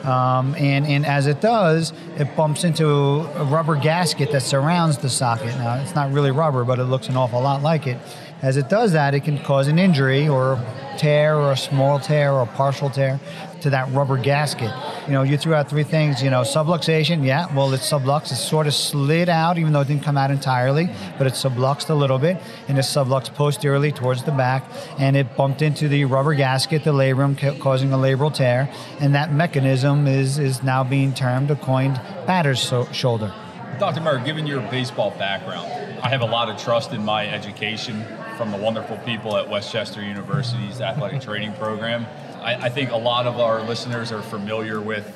Um, 0.04 0.56
and, 0.56 0.86
and 0.86 1.06
as 1.06 1.28
it 1.28 1.42
does, 1.42 1.92
it 2.18 2.36
bumps 2.36 2.64
into 2.64 2.88
a 2.88 3.44
rubber 3.46 3.76
gasket 3.76 4.32
that 4.32 4.42
surrounds 4.42 4.98
the 5.00 5.10
socket. 5.10 5.56
Now, 5.58 5.82
it's 5.82 5.96
not 5.96 6.14
really 6.14 6.32
rubber, 6.32 6.64
but 6.64 6.80
it 6.80 6.86
looks 6.86 7.10
an 7.10 7.18
awful 7.18 7.42
lot 7.42 7.62
like 7.62 7.88
it. 7.88 7.98
As 8.42 8.56
it 8.56 8.70
does 8.70 8.94
that, 8.94 9.14
it 9.16 9.22
can 9.22 9.40
cause 9.40 9.68
an 9.68 9.80
injury 9.80 10.30
or 10.30 10.64
tear 10.98 11.36
or 11.38 11.52
a 11.52 11.58
small 11.58 12.00
tear 12.00 12.34
or 12.34 12.42
a 12.42 12.48
partial 12.48 12.90
tear 12.90 13.20
to 13.62 13.70
that 13.72 13.92
rubber 13.92 14.18
gasket. 14.18 14.72
You 15.08 15.14
know, 15.14 15.24
you 15.24 15.38
threw 15.38 15.54
out 15.54 15.70
three 15.70 15.84
things, 15.84 16.22
you 16.22 16.30
know, 16.30 16.42
subluxation, 16.42 17.26
yeah, 17.26 17.54
well, 17.56 17.74
it's 17.74 17.90
sublux, 17.90 18.32
it's 18.32 18.40
sort 18.40 18.68
of 18.68 18.74
slid 18.74 19.30
out, 19.30 19.58
even 19.58 19.74
though 19.74 19.82
it 19.82 19.88
didn't 19.88 20.04
come 20.04 20.18
out 20.18 20.30
entirely, 20.32 20.90
but 21.18 21.28
it 21.28 21.34
subluxed 21.34 21.90
a 21.90 21.94
little 21.96 22.20
bit, 22.20 22.38
and 22.68 22.78
it 22.78 22.82
subluxed 22.82 23.34
posteriorly 23.34 23.92
towards 23.92 24.24
the 24.24 24.32
back, 24.32 24.64
and 25.00 25.16
it 25.16 25.36
bumped 25.36 25.62
into 25.62 25.88
the 25.88 26.06
rubber 26.06 26.34
gasket, 26.36 26.84
the 26.84 26.94
labrum, 26.94 27.38
ca- 27.38 27.58
causing 27.60 27.92
a 27.94 27.98
labral 27.98 28.34
tear, 28.34 28.70
and 29.00 29.16
that 29.16 29.34
mechanism 29.34 30.08
is, 30.08 30.38
is 30.38 30.62
now 30.64 30.84
being 30.84 31.14
termed 31.14 31.50
a 31.50 31.56
coined 31.56 31.96
batter's 32.28 32.62
so- 32.62 32.86
shoulder. 32.92 33.34
Dr. 33.80 34.02
Murray, 34.02 34.24
given 34.24 34.48
your 34.48 34.62
baseball 34.72 35.12
background, 35.12 35.72
I 36.02 36.10
have 36.10 36.22
a 36.22 36.26
lot 36.26 36.50
of 36.50 36.62
trust 36.62 36.94
in 36.94 37.04
my 37.04 37.28
education 37.28 38.06
from 38.38 38.52
the 38.52 38.58
wonderful 38.58 38.98
people 38.98 39.36
at 39.36 39.50
West 39.50 39.72
Chester 39.72 40.04
University's 40.04 40.80
athletic 40.80 41.22
training 41.22 41.54
program. 41.54 42.06
I, 42.40 42.56
I 42.56 42.70
think 42.70 42.92
a 42.92 42.98
lot 42.98 43.26
of 43.26 43.40
our 43.40 43.64
listeners 43.64 44.12
are 44.12 44.22
familiar 44.22 44.80
with 44.80 45.12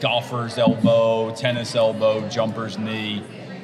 golfer's 0.00 0.58
elbow, 0.58 1.32
tennis 1.36 1.76
elbow, 1.76 2.28
jumper's 2.28 2.78
knee. 2.78 3.22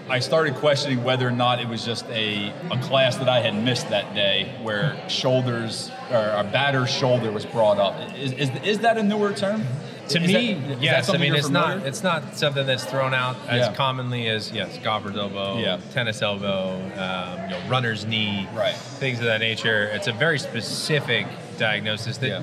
I 0.08 0.20
started 0.20 0.54
questioning 0.54 1.02
whether 1.02 1.26
or 1.26 1.32
not 1.32 1.60
it 1.60 1.66
was 1.66 1.84
just 1.84 2.06
a, 2.06 2.54
a 2.70 2.78
class 2.82 3.16
that 3.16 3.28
I 3.28 3.40
had 3.40 3.60
missed 3.60 3.88
that 3.88 4.14
day 4.14 4.56
where 4.62 4.96
shoulders 5.08 5.90
or 6.12 6.18
a 6.18 6.44
batter's 6.44 6.90
shoulder 6.90 7.32
was 7.32 7.44
brought 7.44 7.78
up. 7.78 8.14
Is, 8.16 8.32
is, 8.32 8.50
is 8.62 8.78
that 8.80 8.96
a 8.96 9.02
newer 9.02 9.32
term? 9.32 9.66
To 10.08 10.20
Is 10.22 10.28
me, 10.28 10.54
that 10.54 10.80
yes. 10.82 11.08
I 11.08 11.16
mean, 11.16 11.34
it's 11.34 11.46
familiar? 11.46 11.78
not 11.78 11.86
it's 11.86 12.02
not 12.02 12.36
something 12.36 12.64
that's 12.66 12.84
thrown 12.84 13.12
out 13.12 13.36
as 13.48 13.66
Yeah. 13.66 13.72
commonly 13.74 14.28
as 14.28 14.52
yes, 14.52 14.78
golfer's 14.82 15.16
elbow, 15.16 15.58
Yeah. 15.58 15.78
tennis 15.92 16.22
elbow, 16.22 16.74
um, 16.96 17.42
you 17.42 17.56
know, 17.56 17.60
runner's 17.68 18.06
knee, 18.06 18.48
Right. 18.54 18.74
things 18.74 19.18
of 19.18 19.24
that 19.24 19.40
nature. 19.40 19.84
It's 19.92 20.06
a 20.06 20.12
very 20.12 20.38
specific 20.38 21.26
diagnosis 21.58 22.18
that 22.18 22.28
Yeah. 22.28 22.42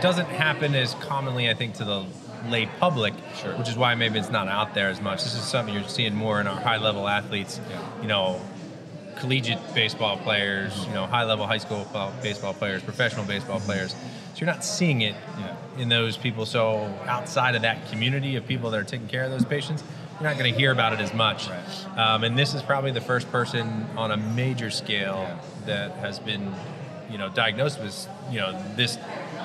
doesn't 0.00 0.28
happen 0.28 0.74
as 0.74 0.94
commonly, 0.94 1.50
I 1.50 1.54
think, 1.54 1.74
to 1.74 1.84
the 1.84 2.04
lay 2.48 2.66
public, 2.80 3.12
Sure. 3.42 3.52
which 3.56 3.68
is 3.68 3.76
why 3.76 3.94
maybe 3.94 4.18
it's 4.18 4.30
not 4.30 4.48
out 4.48 4.72
there 4.74 4.88
as 4.88 5.00
much. 5.00 5.24
This 5.24 5.34
is 5.34 5.42
something 5.42 5.74
you're 5.74 5.88
seeing 5.88 6.14
more 6.14 6.40
in 6.40 6.46
our 6.46 6.58
high 6.60 6.76
level 6.78 7.06
athletes. 7.08 7.60
Yeah. 7.70 7.76
You 8.00 8.08
know, 8.08 8.40
collegiate 9.16 9.74
baseball 9.74 10.16
players, 10.16 10.72
you 10.86 10.94
know, 10.94 11.06
high 11.06 11.24
level 11.24 11.46
high 11.46 11.58
school 11.58 11.86
baseball 12.22 12.54
players, 12.54 12.82
professional 12.82 13.24
baseball 13.24 13.60
players. 13.60 13.94
So 14.38 14.44
you're 14.44 14.54
not 14.54 14.64
seeing 14.64 15.00
it 15.00 15.16
Yeah. 15.40 15.82
in 15.82 15.88
those 15.88 16.16
people. 16.16 16.46
So 16.46 16.94
outside 17.08 17.56
of 17.56 17.62
that 17.62 17.90
community 17.90 18.36
of 18.36 18.46
people 18.46 18.70
that 18.70 18.78
are 18.78 18.84
taking 18.84 19.08
care 19.08 19.24
of 19.24 19.32
those 19.32 19.44
patients, 19.44 19.82
you're 20.20 20.28
not 20.30 20.38
going 20.38 20.52
to 20.52 20.56
hear 20.56 20.70
about 20.70 20.92
it 20.92 21.00
as 21.00 21.12
much. 21.12 21.48
Right. 21.48 21.98
Um, 21.98 22.22
and 22.22 22.38
this 22.38 22.54
is 22.54 22.62
probably 22.62 22.92
the 22.92 23.00
first 23.00 23.32
person 23.32 23.84
on 23.96 24.12
a 24.12 24.16
major 24.16 24.70
scale 24.70 25.26
Yeah. 25.28 25.34
that 25.66 25.90
has 25.96 26.20
been, 26.20 26.54
you 27.10 27.18
know, 27.18 27.28
diagnosed 27.30 27.80
with, 27.82 28.08
you 28.30 28.38
know, 28.38 28.56
this, 28.76 28.96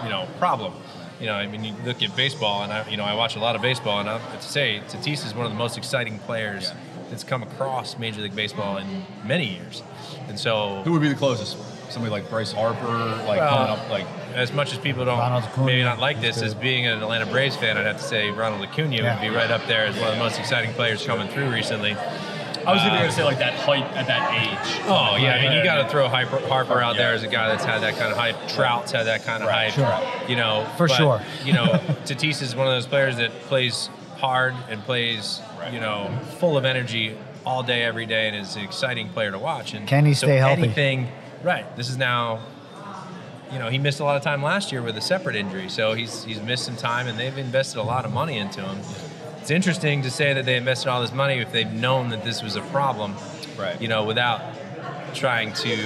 you 0.04 0.10
know, 0.10 0.28
problem. 0.38 0.74
You 1.20 1.26
know, 1.26 1.34
I 1.34 1.48
mean, 1.48 1.64
you 1.64 1.74
look 1.86 2.04
at 2.04 2.16
baseball, 2.16 2.62
and 2.62 2.72
I, 2.72 2.88
you 2.88 2.98
know, 2.98 3.04
I 3.04 3.16
watch 3.16 3.36
a 3.36 3.40
lot 3.40 3.56
of 3.56 3.64
baseball, 3.64 4.00
and 4.00 4.08
I 4.08 4.20
have 4.20 4.42
to 4.42 4.48
say, 4.48 4.80
Tatis 4.90 5.26
is 5.26 5.34
one 5.34 5.48
of 5.48 5.52
the 5.52 5.58
most 5.58 5.76
exciting 5.76 6.20
players 6.20 6.66
Yeah. 6.66 6.74
that's 7.10 7.24
come 7.24 7.42
across 7.42 7.98
Major 7.98 8.22
League 8.22 8.36
Baseball 8.36 8.78
in 8.78 9.06
many 9.26 9.48
years. 9.56 9.82
And 10.28 10.40
so, 10.40 10.82
Who 10.86 10.92
would 10.92 11.02
be 11.02 11.10
the 11.10 11.16
closest? 11.16 11.58
Somebody 11.90 12.12
like 12.12 12.30
Bryce 12.30 12.52
Harper, 12.52 12.88
like 13.28 13.40
Well, 13.40 13.56
coming 13.68 13.70
up, 13.72 13.90
like 13.90 14.06
as 14.34 14.52
much 14.52 14.72
as 14.74 14.80
people 14.80 15.06
don't 15.06 15.20
Ronald 15.20 15.44
Acuna 15.44 15.66
maybe 15.68 15.84
not 15.84 16.00
like 16.00 16.20
this, 16.22 16.38
is 16.38 16.44
as 16.44 16.54
being 16.56 16.88
an 16.88 17.02
Atlanta 17.04 17.26
Braves 17.28 17.56
fan, 17.56 17.78
I'd 17.78 17.86
have 17.86 17.98
to 17.98 18.04
say 18.04 18.32
Ronald 18.32 18.64
Acuna 18.68 18.96
Yeah. 18.96 19.14
would 19.14 19.22
be 19.22 19.36
right 19.36 19.52
up 19.52 19.66
there 19.68 19.86
as 19.86 19.96
one 19.98 20.08
of 20.08 20.14
the 20.16 20.20
most 20.20 20.40
exciting 20.40 20.74
players 20.74 21.06
coming 21.06 21.28
through 21.28 21.50
recently. 21.52 21.96
I 22.66 22.72
was 22.72 22.82
even 22.84 22.94
going 22.94 23.02
to 23.04 23.10
uh, 23.10 23.12
say 23.12 23.24
like 23.26 23.40
that 23.40 23.54
height 23.56 23.84
at 23.96 24.08
that 24.08 24.32
age. 24.42 24.82
Oh 24.88 25.18
yeah, 25.18 25.34
I 25.36 25.42
mean 25.42 25.52
you 25.52 25.64
got 25.66 25.84
to 25.84 25.90
throw 25.90 26.08
Hyper, 26.08 26.40
Harper 26.48 26.80
out 26.82 26.96
there 26.96 27.14
as 27.14 27.22
a 27.22 27.28
guy 27.28 27.50
that's 27.50 27.66
had 27.66 27.82
that 27.84 27.96
kind 27.98 28.10
of 28.12 28.18
hype. 28.18 28.38
Trout's 28.48 28.92
had 28.92 29.04
that 29.08 29.24
kind 29.26 29.44
of 29.44 29.50
Right, 29.50 29.70
hype. 29.72 29.74
sure. 30.22 30.30
You 30.30 30.38
know, 30.38 30.66
For 30.78 30.88
but, 30.88 30.96
sure. 30.96 31.22
you 31.44 31.52
know, 31.54 31.66
Tatis 32.06 32.42
is 32.42 32.56
one 32.56 32.66
of 32.66 32.74
those 32.74 32.88
players 32.88 33.18
that 33.18 33.32
plays 33.42 33.90
hard 34.18 34.56
and 34.70 34.82
plays, 34.84 35.42
Right. 35.60 35.74
you 35.74 35.82
know, 35.82 36.10
full 36.40 36.56
of 36.58 36.64
energy 36.64 37.18
all 37.46 37.62
day, 37.64 37.84
every 37.84 38.06
day, 38.06 38.28
and 38.30 38.38
is 38.38 38.56
an 38.56 38.64
exciting 38.64 39.10
player 39.10 39.32
to 39.32 39.38
watch. 39.40 39.74
And 39.74 39.86
Can 39.86 40.06
he 40.06 40.14
so 40.14 40.28
stay 40.28 40.38
healthy? 40.38 40.64
Anything, 40.64 41.10
right? 41.44 41.76
This 41.76 41.90
is 41.90 41.98
now. 41.98 42.40
You 43.52 43.60
know, 43.60 43.70
he 43.70 43.78
missed 43.78 44.00
a 44.00 44.04
lot 44.04 44.18
of 44.18 44.24
time 44.24 44.42
last 44.42 44.72
year 44.72 44.82
with 44.82 44.98
a 44.98 45.02
separate 45.02 45.36
injury, 45.36 45.70
so 45.70 45.94
he's 45.94 46.24
he's 46.24 46.42
missed 46.42 46.66
some 46.66 46.76
time, 46.76 47.08
and 47.08 47.20
they've 47.20 47.38
invested 47.38 47.80
a 47.80 47.84
lot 47.84 48.04
of 48.04 48.12
money 48.12 48.38
into 48.40 48.62
him. 48.62 48.80
It's 49.40 49.52
interesting 49.52 50.02
to 50.04 50.10
say 50.10 50.34
that 50.34 50.46
they 50.46 50.56
invested 50.56 50.90
all 50.90 51.02
this 51.02 51.12
money 51.12 51.36
if 51.36 51.52
they've 51.52 51.72
known 51.72 52.10
that 52.10 52.24
this 52.24 52.42
was 52.42 52.56
a 52.56 52.62
problem, 52.62 53.16
Right. 53.58 53.80
You 53.80 53.88
know, 53.88 54.04
without 54.06 54.42
trying 55.14 55.54
to 55.54 55.78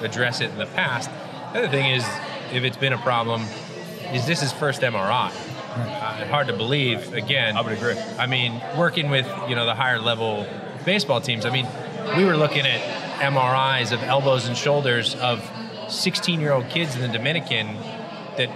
address 0.00 0.40
it 0.40 0.50
in 0.50 0.58
the 0.58 0.66
past. 0.66 1.10
The 1.52 1.58
other 1.60 1.68
thing 1.68 1.90
is, 1.92 2.06
if 2.52 2.64
it's 2.64 2.76
been 2.76 2.92
a 2.92 2.98
problem, 2.98 3.42
is 4.12 4.26
this 4.26 4.40
his 4.40 4.52
first 4.52 4.80
MRI? 4.80 5.30
Uh, 5.30 6.26
hard 6.28 6.46
to 6.46 6.56
believe. 6.56 7.12
Again, 7.12 7.56
I 7.56 7.60
would 7.60 7.72
agree. 7.72 7.98
I 8.18 8.26
mean, 8.26 8.60
working 8.76 9.10
with 9.10 9.26
you 9.48 9.54
know 9.54 9.66
the 9.66 9.74
higher 9.74 10.00
level 10.00 10.46
baseball 10.84 11.20
teams. 11.20 11.44
I 11.44 11.50
mean, 11.50 11.66
we 12.16 12.24
were 12.24 12.36
looking 12.36 12.66
at 12.66 12.80
MRIs 13.18 13.92
of 13.92 14.02
elbows 14.02 14.46
and 14.46 14.56
shoulders 14.56 15.14
of 15.16 15.42
16 15.88 16.40
year 16.40 16.52
old 16.52 16.68
kids 16.68 16.94
in 16.94 17.02
the 17.02 17.08
Dominican 17.08 17.74
that 18.36 18.48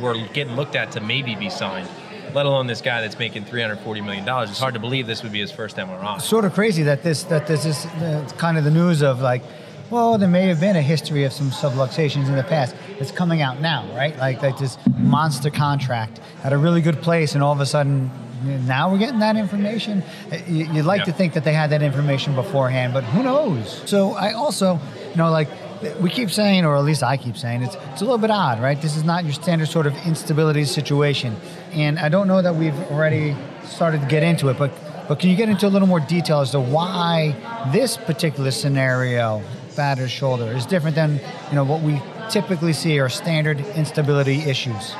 were 0.00 0.14
getting 0.28 0.54
looked 0.56 0.76
at 0.76 0.92
to 0.92 1.00
maybe 1.00 1.34
be 1.34 1.50
signed. 1.50 1.88
Let 2.34 2.46
alone 2.46 2.66
this 2.66 2.80
guy 2.80 3.00
that's 3.02 3.18
making 3.18 3.44
340 3.44 4.00
million 4.00 4.24
dollars. 4.24 4.50
It's 4.50 4.58
hard 4.58 4.74
to 4.74 4.80
believe 4.80 5.06
this 5.06 5.22
would 5.22 5.32
be 5.32 5.40
his 5.40 5.50
first 5.50 5.76
MRI. 5.76 6.20
Sort 6.20 6.44
of 6.44 6.54
crazy 6.54 6.82
that 6.84 7.02
this 7.02 7.24
that 7.24 7.46
this 7.46 7.64
is 7.66 7.84
uh, 7.86 8.28
kind 8.38 8.56
of 8.56 8.64
the 8.64 8.70
news 8.70 9.02
of 9.02 9.20
like, 9.20 9.42
well, 9.90 10.16
there 10.16 10.28
may 10.28 10.46
have 10.46 10.60
been 10.60 10.76
a 10.76 10.82
history 10.82 11.24
of 11.24 11.32
some 11.32 11.50
subluxations 11.50 12.28
in 12.28 12.36
the 12.36 12.44
past. 12.44 12.74
It's 12.98 13.10
coming 13.10 13.42
out 13.42 13.60
now, 13.60 13.86
right? 13.94 14.16
Like 14.16 14.42
like 14.42 14.58
this 14.58 14.78
monster 14.96 15.50
contract 15.50 16.20
at 16.42 16.52
a 16.52 16.58
really 16.58 16.80
good 16.80 17.02
place, 17.02 17.34
and 17.34 17.42
all 17.42 17.52
of 17.52 17.60
a 17.60 17.66
sudden. 17.66 18.10
Now 18.44 18.90
we're 18.90 18.98
getting 18.98 19.20
that 19.20 19.36
information. 19.36 20.02
You- 20.48 20.68
You'd 20.72 20.84
like 20.84 21.00
Yeah. 21.00 21.04
to 21.06 21.12
think 21.12 21.34
that 21.34 21.44
they 21.44 21.52
had 21.52 21.70
that 21.70 21.82
information 21.82 22.34
beforehand, 22.34 22.92
but 22.92 23.04
who 23.04 23.22
knows? 23.22 23.82
So 23.86 24.12
I 24.14 24.32
also, 24.32 24.78
you 25.10 25.16
know, 25.16 25.30
like 25.30 25.48
we 26.00 26.10
keep 26.10 26.30
saying, 26.30 26.64
or 26.64 26.76
at 26.76 26.84
least 26.84 27.02
I 27.02 27.16
keep 27.16 27.36
saying, 27.36 27.62
it's 27.62 27.76
it's 27.92 28.00
a 28.02 28.04
little 28.04 28.18
bit 28.18 28.30
odd, 28.30 28.60
right? 28.62 28.80
This 28.80 28.96
is 28.96 29.04
not 29.04 29.24
your 29.24 29.32
standard 29.32 29.68
sort 29.68 29.86
of 29.86 29.94
instability 30.06 30.64
situation, 30.64 31.36
and 31.72 31.98
I 31.98 32.08
don't 32.08 32.28
know 32.28 32.40
that 32.42 32.54
we've 32.54 32.78
already 32.90 33.34
started 33.64 34.00
to 34.02 34.06
get 34.06 34.22
into 34.22 34.48
it, 34.48 34.58
but 34.58 34.70
but 35.08 35.18
can 35.18 35.30
you 35.30 35.36
get 35.36 35.48
into 35.48 35.66
a 35.66 35.68
little 35.74 35.88
more 35.88 36.00
detail 36.00 36.40
as 36.40 36.52
to 36.52 36.60
why 36.60 37.34
this 37.72 37.96
particular 37.96 38.50
scenario, 38.52 39.42
batter's 39.76 40.10
shoulder, 40.12 40.52
is 40.56 40.64
different 40.66 40.94
than 40.94 41.20
you 41.50 41.56
know 41.56 41.64
what 41.64 41.80
we 41.82 42.00
typically 42.30 42.72
see 42.72 42.98
are 43.00 43.08
standard 43.08 43.58
instability 43.74 44.42
issues? 44.48 44.94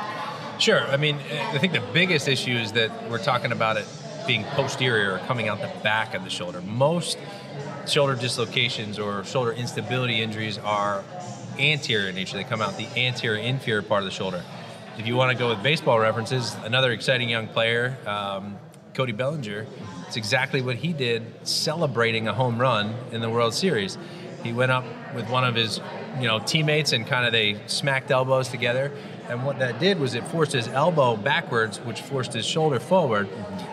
Sure. 0.62 0.86
I 0.86 0.96
mean, 0.96 1.16
I 1.16 1.58
think 1.58 1.72
the 1.72 1.82
biggest 1.92 2.28
issue 2.28 2.52
is 2.52 2.70
that 2.74 3.10
we're 3.10 3.18
talking 3.18 3.50
about 3.50 3.78
it 3.78 3.84
being 4.28 4.44
posterior 4.44 5.14
or 5.14 5.18
coming 5.18 5.48
out 5.48 5.60
the 5.60 5.72
back 5.82 6.14
of 6.14 6.22
the 6.22 6.30
shoulder. 6.30 6.60
Most 6.60 7.18
shoulder 7.88 8.14
dislocations 8.14 9.00
or 9.00 9.24
shoulder 9.24 9.50
instability 9.50 10.22
injuries 10.22 10.58
are 10.58 11.02
anterior 11.58 12.10
in 12.10 12.14
nature. 12.14 12.36
They 12.36 12.44
come 12.44 12.62
out 12.62 12.76
the 12.76 12.86
anterior 12.96 13.42
inferior 13.42 13.82
part 13.82 14.04
of 14.04 14.04
the 14.04 14.14
shoulder. 14.14 14.44
If 14.98 15.08
you 15.08 15.16
want 15.16 15.32
to 15.32 15.36
go 15.36 15.48
with 15.48 15.64
baseball 15.64 15.98
references, 15.98 16.54
another 16.62 16.92
exciting 16.92 17.28
young 17.28 17.48
player, 17.48 17.98
um, 18.06 18.56
Cody 18.94 19.10
Bellinger, 19.10 19.66
it's 20.06 20.16
exactly 20.16 20.62
what 20.62 20.76
he 20.76 20.92
did 20.92 21.24
celebrating 21.42 22.28
a 22.28 22.32
home 22.32 22.56
run 22.60 22.94
in 23.10 23.20
the 23.20 23.28
World 23.28 23.52
Series. 23.52 23.98
He 24.44 24.52
went 24.52 24.70
up 24.70 24.84
with 25.12 25.28
one 25.28 25.42
of 25.42 25.56
his, 25.56 25.80
you 26.20 26.28
know, 26.28 26.38
teammates 26.38 26.92
and 26.92 27.04
kind 27.04 27.26
of 27.26 27.32
they 27.32 27.60
smacked 27.66 28.12
elbows 28.12 28.46
together. 28.46 28.92
And 29.32 29.46
what 29.46 29.58
that 29.60 29.80
did 29.80 29.98
was 29.98 30.14
it 30.14 30.28
forced 30.28 30.52
his 30.52 30.68
elbow 30.68 31.16
backwards, 31.16 31.78
which 31.80 32.02
forced 32.02 32.34
his 32.34 32.44
shoulder 32.44 32.78
forward 32.78 33.30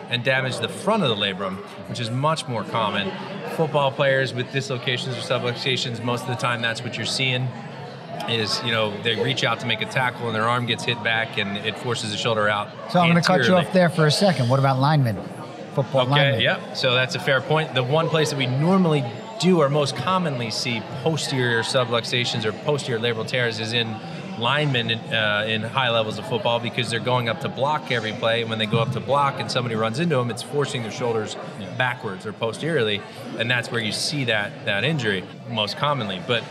and 0.09 0.23
damaged 0.23 0.61
the 0.61 0.69
front 0.69 1.03
of 1.03 1.09
the 1.09 1.15
labrum, 1.17 1.57
which 1.89 1.99
is 1.99 2.09
much 2.09 2.47
more 2.47 2.63
common. 2.63 3.11
Football 3.57 3.91
players 3.91 4.33
with 4.33 4.49
dislocations 4.53 5.17
or 5.17 5.19
subluxations, 5.19 6.01
most 6.01 6.21
of 6.21 6.29
the 6.29 6.35
time 6.35 6.61
that's 6.61 6.81
what 6.81 6.95
you're 6.95 7.05
seeing 7.05 7.49
is, 8.29 8.63
you 8.63 8.71
know, 8.71 8.95
they 9.01 9.21
reach 9.21 9.43
out 9.43 9.59
to 9.59 9.65
make 9.65 9.81
a 9.81 9.85
tackle 9.85 10.27
and 10.27 10.35
their 10.35 10.47
arm 10.47 10.65
gets 10.65 10.85
hit 10.85 11.03
back 11.03 11.37
and 11.37 11.57
it 11.57 11.77
forces 11.77 12.11
the 12.11 12.17
shoulder 12.17 12.47
out. 12.47 12.69
So 12.89 13.01
I'm 13.01 13.11
going 13.11 13.21
to 13.21 13.27
cut 13.27 13.45
you 13.45 13.53
off 13.55 13.73
there 13.73 13.89
for 13.89 14.05
a 14.05 14.11
second. 14.11 14.47
What 14.47 14.59
about 14.59 14.79
linemen, 14.79 15.17
football 15.75 16.03
Okay, 16.03 16.11
linemen? 16.11 16.39
yep. 16.39 16.77
So 16.77 16.93
that's 16.93 17.15
a 17.15 17.19
fair 17.19 17.41
point. 17.41 17.75
The 17.75 17.83
one 17.83 18.07
place 18.07 18.29
that 18.29 18.37
we 18.37 18.45
normally 18.45 19.03
do 19.41 19.59
or 19.59 19.67
most 19.67 19.97
commonly 19.97 20.51
see 20.51 20.81
posterior 21.03 21.63
subluxations 21.63 22.45
or 22.45 22.53
posterior 22.63 23.01
labral 23.01 23.27
tears 23.27 23.59
is 23.59 23.73
in 23.73 23.93
linemen 24.39 24.91
in, 24.91 24.99
uh, 25.13 25.45
in 25.47 25.61
high 25.61 25.89
levels 25.89 26.17
of 26.17 26.27
football 26.27 26.59
because 26.59 26.89
they're 26.89 26.99
going 26.99 27.29
up 27.29 27.41
to 27.41 27.49
block 27.49 27.91
every 27.91 28.13
play. 28.13 28.41
And 28.41 28.49
when 28.49 28.59
they 28.59 28.65
go 28.65 28.79
up 28.79 28.91
to 28.93 28.99
block 28.99 29.39
and 29.39 29.51
somebody 29.51 29.75
runs 29.75 29.99
into 29.99 30.15
them, 30.15 30.29
it's 30.29 30.43
forcing 30.43 30.83
their 30.83 30.91
shoulders 30.91 31.35
backwards 31.77 32.25
or 32.25 32.33
posteriorly, 32.33 33.01
and 33.37 33.49
that's 33.49 33.71
where 33.71 33.81
you 33.81 33.91
see 33.91 34.25
that 34.25 34.65
that 34.65 34.83
injury 34.83 35.23
most 35.49 35.77
commonly. 35.77 36.21
But 36.27 36.43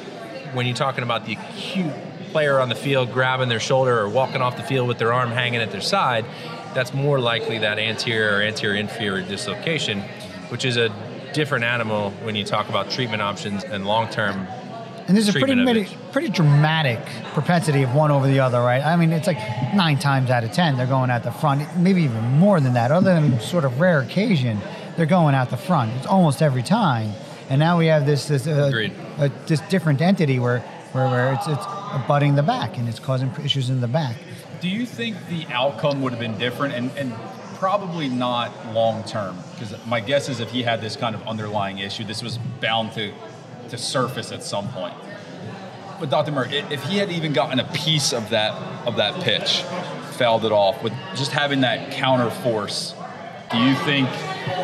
when 0.55 0.67
you're 0.67 0.75
talking 0.75 1.05
about 1.05 1.27
the 1.27 1.35
acute 1.35 1.93
player 2.33 2.59
on 2.61 2.69
the 2.69 2.75
field 2.75 3.13
grabbing 3.13 3.49
their 3.49 3.61
shoulder 3.61 3.99
or 3.99 4.09
walking 4.09 4.41
off 4.41 4.57
the 4.57 4.63
field 4.63 4.89
with 4.89 4.99
their 4.99 5.13
arm 5.13 5.31
hanging 5.31 5.61
at 5.61 5.71
their 5.71 5.81
side, 5.81 6.25
that's 6.75 6.95
more 6.95 7.21
likely 7.21 7.59
that 7.59 7.79
anterior 7.79 8.39
or 8.39 8.43
anterior 8.43 8.81
inferior 8.81 9.27
dislocation, 9.27 10.01
which 10.51 10.65
is 10.65 10.77
a 10.77 10.89
different 11.33 11.65
animal 11.65 12.11
when 12.23 12.35
you 12.35 12.45
talk 12.45 12.69
about 12.69 12.91
treatment 12.91 13.23
options 13.23 13.65
and 13.65 13.87
long 13.87 14.09
term. 14.09 14.47
And 15.09 15.17
there's 15.17 15.29
a 15.29 15.33
pretty 15.33 15.55
many, 15.55 15.89
pretty 16.13 16.29
dramatic 16.29 17.01
propensity 17.33 17.83
of 17.83 17.95
one 17.95 18.11
over 18.11 18.27
the 18.27 18.41
other, 18.41 18.61
right? 18.61 18.85
I 18.85 18.95
mean, 18.97 19.11
it's 19.11 19.27
like 19.27 19.39
nine 19.75 19.99
times 19.99 20.29
out 20.29 20.45
of 20.45 20.53
ten 20.53 20.77
they're 20.77 20.87
going 20.87 21.11
at 21.11 21.25
the 21.25 21.33
front, 21.33 21.79
maybe 21.79 22.03
even 22.03 22.23
more 22.39 22.61
than 22.61 22.75
that. 22.75 22.91
Other 22.91 23.15
than 23.15 23.41
sort 23.41 23.65
of 23.65 23.81
rare 23.81 24.01
occasion, 24.01 24.61
they're 24.97 25.07
going 25.07 25.35
out 25.35 25.49
the 25.49 25.57
front. 25.57 25.93
It's 25.97 26.07
almost 26.07 26.43
every 26.43 26.63
time. 26.63 27.13
And 27.49 27.59
now 27.59 27.79
we 27.79 27.87
have 27.87 28.05
this 28.05 28.29
this 28.29 28.47
uh, 28.47 28.71
uh, 29.19 29.29
this 29.47 29.61
different 29.71 30.03
entity 30.03 30.39
where 30.39 30.61
where, 30.93 31.09
where 31.09 31.33
it's 31.33 31.47
it's 31.49 31.65
abutting 31.93 32.35
the 32.35 32.43
back 32.43 32.77
and 32.77 32.87
it's 32.89 32.99
causing 33.01 33.31
issues 33.43 33.71
in 33.71 33.81
the 33.81 33.89
back. 33.89 34.17
Do 34.61 34.69
you 34.69 34.85
think 34.85 35.17
the 35.29 35.47
outcome 35.47 36.03
would 36.03 36.13
have 36.13 36.21
been 36.21 36.37
different 36.37 36.75
and, 36.75 36.91
and 36.99 37.15
probably 37.55 38.09
not 38.09 38.51
long 38.75 39.05
term? 39.05 39.39
Because 39.53 39.75
my 39.87 40.01
guess 40.01 40.29
is 40.29 40.41
if 40.41 40.51
he 40.51 40.63
had 40.63 40.81
this 40.81 40.97
kind 40.97 41.15
of 41.15 41.27
underlying 41.27 41.79
issue, 41.79 42.05
this 42.05 42.23
was 42.23 42.39
bound 42.61 42.93
to, 42.93 43.13
to 43.71 43.79
surface 43.79 44.33
at 44.33 44.43
some 44.43 44.69
point. 44.69 44.95
But 46.01 46.11
Dr. 46.11 46.31
Murray, 46.33 46.59
if 46.71 46.83
he 46.85 46.99
had 46.99 47.11
even 47.11 47.33
gotten 47.33 47.59
a 47.59 47.65
piece 47.73 48.13
of 48.13 48.31
that 48.31 48.53
of 48.87 48.97
that 48.97 49.21
pitch, 49.23 49.63
fouled 50.13 50.45
it 50.45 50.53
off 50.53 50.83
with 50.83 50.93
just 51.17 51.33
having 51.33 51.61
that 51.63 51.91
counter 51.93 52.31
force, 52.31 52.95
do 53.51 53.59
you 53.59 53.75
think 53.77 54.09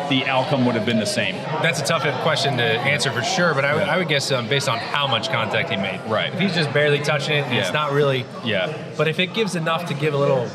the 0.09 0.23
outcome 0.27 0.65
would 0.65 0.75
have 0.75 0.85
been 0.85 0.99
the 0.99 1.05
same? 1.05 1.35
That's 1.61 1.81
a 1.81 1.83
tough 1.83 2.03
question 2.23 2.55
to 2.57 2.63
answer 2.63 3.11
for 3.11 3.21
sure, 3.21 3.53
but 3.53 3.65
I 3.65 3.73
would, 3.73 3.83
I 3.83 3.97
would 3.97 4.07
guess 4.07 4.31
um, 4.31 4.47
based 4.47 4.69
on 4.69 4.77
how 4.77 5.07
much 5.07 5.29
contact 5.29 5.69
he 5.71 5.75
made. 5.75 5.99
Right. 6.07 6.33
If 6.33 6.39
he's 6.39 6.53
just 6.55 6.71
barely 6.71 6.99
touching 6.99 7.37
it, 7.37 7.45
and 7.47 7.57
it's 7.57 7.73
not 7.73 7.91
really 7.91 8.25
Yeah. 8.45 8.73
But 8.95 9.07
if 9.09 9.19
it 9.19 9.33
gives 9.33 9.55
enough 9.55 9.87
to 9.87 9.93
give 9.93 10.13
a 10.13 10.17
little 10.17 10.47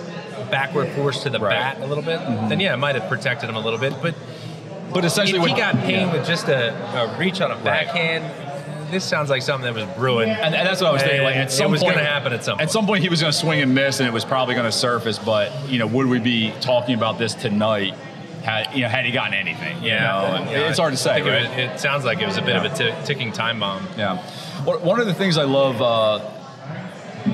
backward 0.51 0.89
force 0.93 1.23
to 1.25 1.31
the 1.31 1.39
Right. 1.41 1.51
bat 1.51 1.81
a 1.83 1.87
little 1.87 2.03
bit, 2.05 2.19
then 2.49 2.59
yeah, 2.61 2.73
it 2.73 2.79
might 2.79 2.95
have 2.95 3.09
protected 3.09 3.51
him 3.51 3.57
a 3.57 3.61
little 3.61 3.79
bit. 3.79 3.93
But 4.01 4.15
But 4.93 5.05
essentially, 5.05 5.41
he 5.41 5.47
when- 5.47 5.57
got 5.57 5.75
pain 5.85 6.07
yeah. 6.09 6.13
with 6.13 6.27
just 6.27 6.49
a, 6.49 6.73
a 6.99 7.17
reach 7.19 7.41
on 7.41 7.51
a 7.51 7.57
backhand, 7.57 8.25
this 8.91 9.05
sounds 9.05 9.31
like 9.31 9.43
something 9.43 9.73
that 9.73 9.87
was 9.87 9.97
brewing. 9.97 10.29
And, 10.31 10.55
and 10.55 10.67
that's 10.67 10.81
what 10.81 10.89
I 10.89 10.93
was 10.93 11.03
thinking. 11.03 11.23
Like 11.23 11.37
at 11.37 11.51
some 11.53 11.67
it 11.67 11.71
was 11.71 11.83
going 11.83 11.99
to 11.99 12.05
happen 12.05 12.33
at 12.33 12.45
some 12.45 12.57
point. 12.59 12.63
At 12.63 12.71
some 12.71 12.87
point, 12.87 13.03
he 13.03 13.09
was 13.09 13.21
going 13.21 13.33
to 13.33 13.39
swing 13.39 13.61
and 13.63 13.75
miss, 13.75 14.01
and 14.01 14.07
it 14.09 14.13
was 14.13 14.25
probably 14.25 14.55
going 14.55 14.67
to 14.67 14.73
surface. 14.73 15.19
But 15.19 15.69
you 15.69 15.79
know, 15.79 15.87
would 15.87 16.07
we 16.07 16.19
be 16.19 16.53
talking 16.61 16.95
about 16.95 17.19
this 17.19 17.35
tonight? 17.35 17.95
Had 18.43 18.75
you 18.75 18.83
know, 18.83 18.89
had 18.89 19.05
he 19.05 19.11
gotten 19.13 19.35
anything? 19.35 19.83
you 19.83 19.91
know? 19.91 20.25
And 20.35 20.51
yeah, 20.51 20.69
it's 20.69 20.79
hard 20.79 20.93
to 20.93 20.97
say. 20.97 21.15
think 21.23 21.27
it 21.27 21.49
was- 21.51 21.59
It, 21.75 21.79
sounds 21.81 22.05
like 22.05 22.21
it 22.21 22.27
was 22.27 22.39
a 22.39 22.43
bit 22.43 22.57
of 22.57 22.65
a 22.65 22.75
t- 22.75 22.95
ticking 23.05 23.33
time 23.33 23.61
bomb. 23.61 23.87
Yeah. 23.99 24.17
One 24.65 24.83
one 24.83 25.01
of 25.01 25.07
the 25.07 25.15
things 25.15 25.37
I 25.37 25.45
love, 25.45 25.81
uh, 25.83 26.31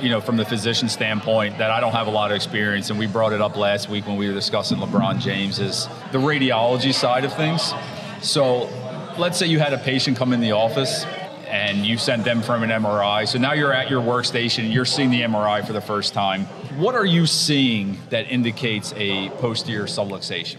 you 0.03 0.09
know, 0.11 0.21
from 0.21 0.37
the 0.37 0.45
physician 0.45 0.89
standpoint, 0.89 1.59
that 1.59 1.71
I 1.71 1.79
don't 1.79 1.93
have 1.93 2.09
a 2.09 2.11
lot 2.11 2.33
of 2.33 2.37
experience, 2.37 2.91
and 2.91 2.99
we 2.99 3.07
brought 3.07 3.33
it 3.33 3.41
up 3.41 3.57
last 3.57 3.89
week 3.89 4.07
when 4.09 4.17
we 4.17 4.27
were 4.27 4.35
discussing 4.35 4.79
LeBron 4.79 5.21
James, 5.21 5.61
is 5.61 5.87
the 6.11 6.19
radiology 6.19 6.93
side 6.93 7.25
of 7.25 7.33
things. 7.35 7.73
So, 8.21 8.69
let's 9.17 9.39
say 9.39 9.47
you 9.47 9.61
had 9.61 9.73
a 9.73 9.79
patient 9.79 10.17
come 10.17 10.33
in 10.33 10.41
the 10.41 10.53
office 10.53 11.05
and 11.47 11.87
you 11.87 11.99
sent 11.99 12.25
them 12.25 12.43
from 12.43 12.63
an 12.63 12.71
MRI. 12.71 13.27
So 13.27 13.39
now 13.39 13.53
you're 13.53 13.73
at 13.73 13.91
your 13.91 14.03
workstation, 14.03 14.73
you're 14.73 14.85
seeing 14.85 15.11
the 15.11 15.23
MRI 15.23 15.67
for 15.67 15.73
the 15.73 15.81
first 15.81 16.15
time. 16.15 16.45
What 16.77 16.95
are 16.95 17.07
you 17.07 17.27
seeing 17.27 17.99
that 18.11 18.31
indicates 18.31 18.93
a 18.97 19.31
posterior 19.31 19.85
subluxation? 19.85 20.59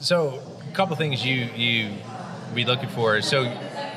So, 0.00 0.42
a 0.68 0.74
couple 0.74 0.94
things 0.96 1.24
you 1.24 1.34
you 1.56 1.92
be 2.54 2.64
looking 2.64 2.88
for. 2.90 3.20
So, 3.22 3.50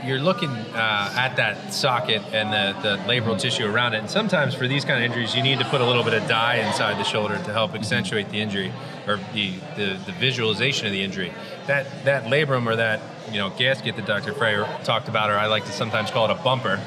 you're 0.05 0.19
looking 0.19 0.49
uh, 0.49 1.13
at 1.15 1.35
that 1.35 1.73
socket 1.73 2.21
and 2.31 2.53
the, 2.53 2.81
the 2.81 2.97
labral 3.03 3.39
tissue 3.39 3.65
around 3.65 3.93
it. 3.93 3.99
And 3.99 4.09
sometimes 4.09 4.55
for 4.55 4.67
these 4.67 4.85
kind 4.85 5.03
of 5.03 5.09
injuries, 5.09 5.35
you 5.35 5.43
need 5.43 5.59
to 5.59 5.65
put 5.65 5.81
a 5.81 5.85
little 5.85 6.03
bit 6.03 6.13
of 6.13 6.27
dye 6.27 6.55
inside 6.55 6.97
the 6.97 7.03
shoulder 7.03 7.35
to 7.35 7.53
help 7.53 7.75
accentuate 7.75 8.29
the 8.29 8.39
injury 8.39 8.71
or 9.07 9.19
the, 9.33 9.53
the, 9.75 9.99
the 10.05 10.11
visualization 10.13 10.85
of 10.87 10.93
the 10.93 11.03
injury. 11.03 11.33
That 11.67 12.05
that 12.05 12.25
labrum 12.25 12.65
or 12.65 12.75
that 12.77 13.01
you 13.31 13.37
know 13.37 13.49
gasket 13.51 13.95
that 13.95 14.05
Dr. 14.05 14.33
Frey 14.33 14.55
talked 14.83 15.07
about, 15.07 15.29
or 15.29 15.37
I 15.37 15.47
like 15.47 15.65
to 15.65 15.71
sometimes 15.71 16.11
call 16.11 16.25
it 16.25 16.31
a 16.31 16.43
bumper, 16.43 16.79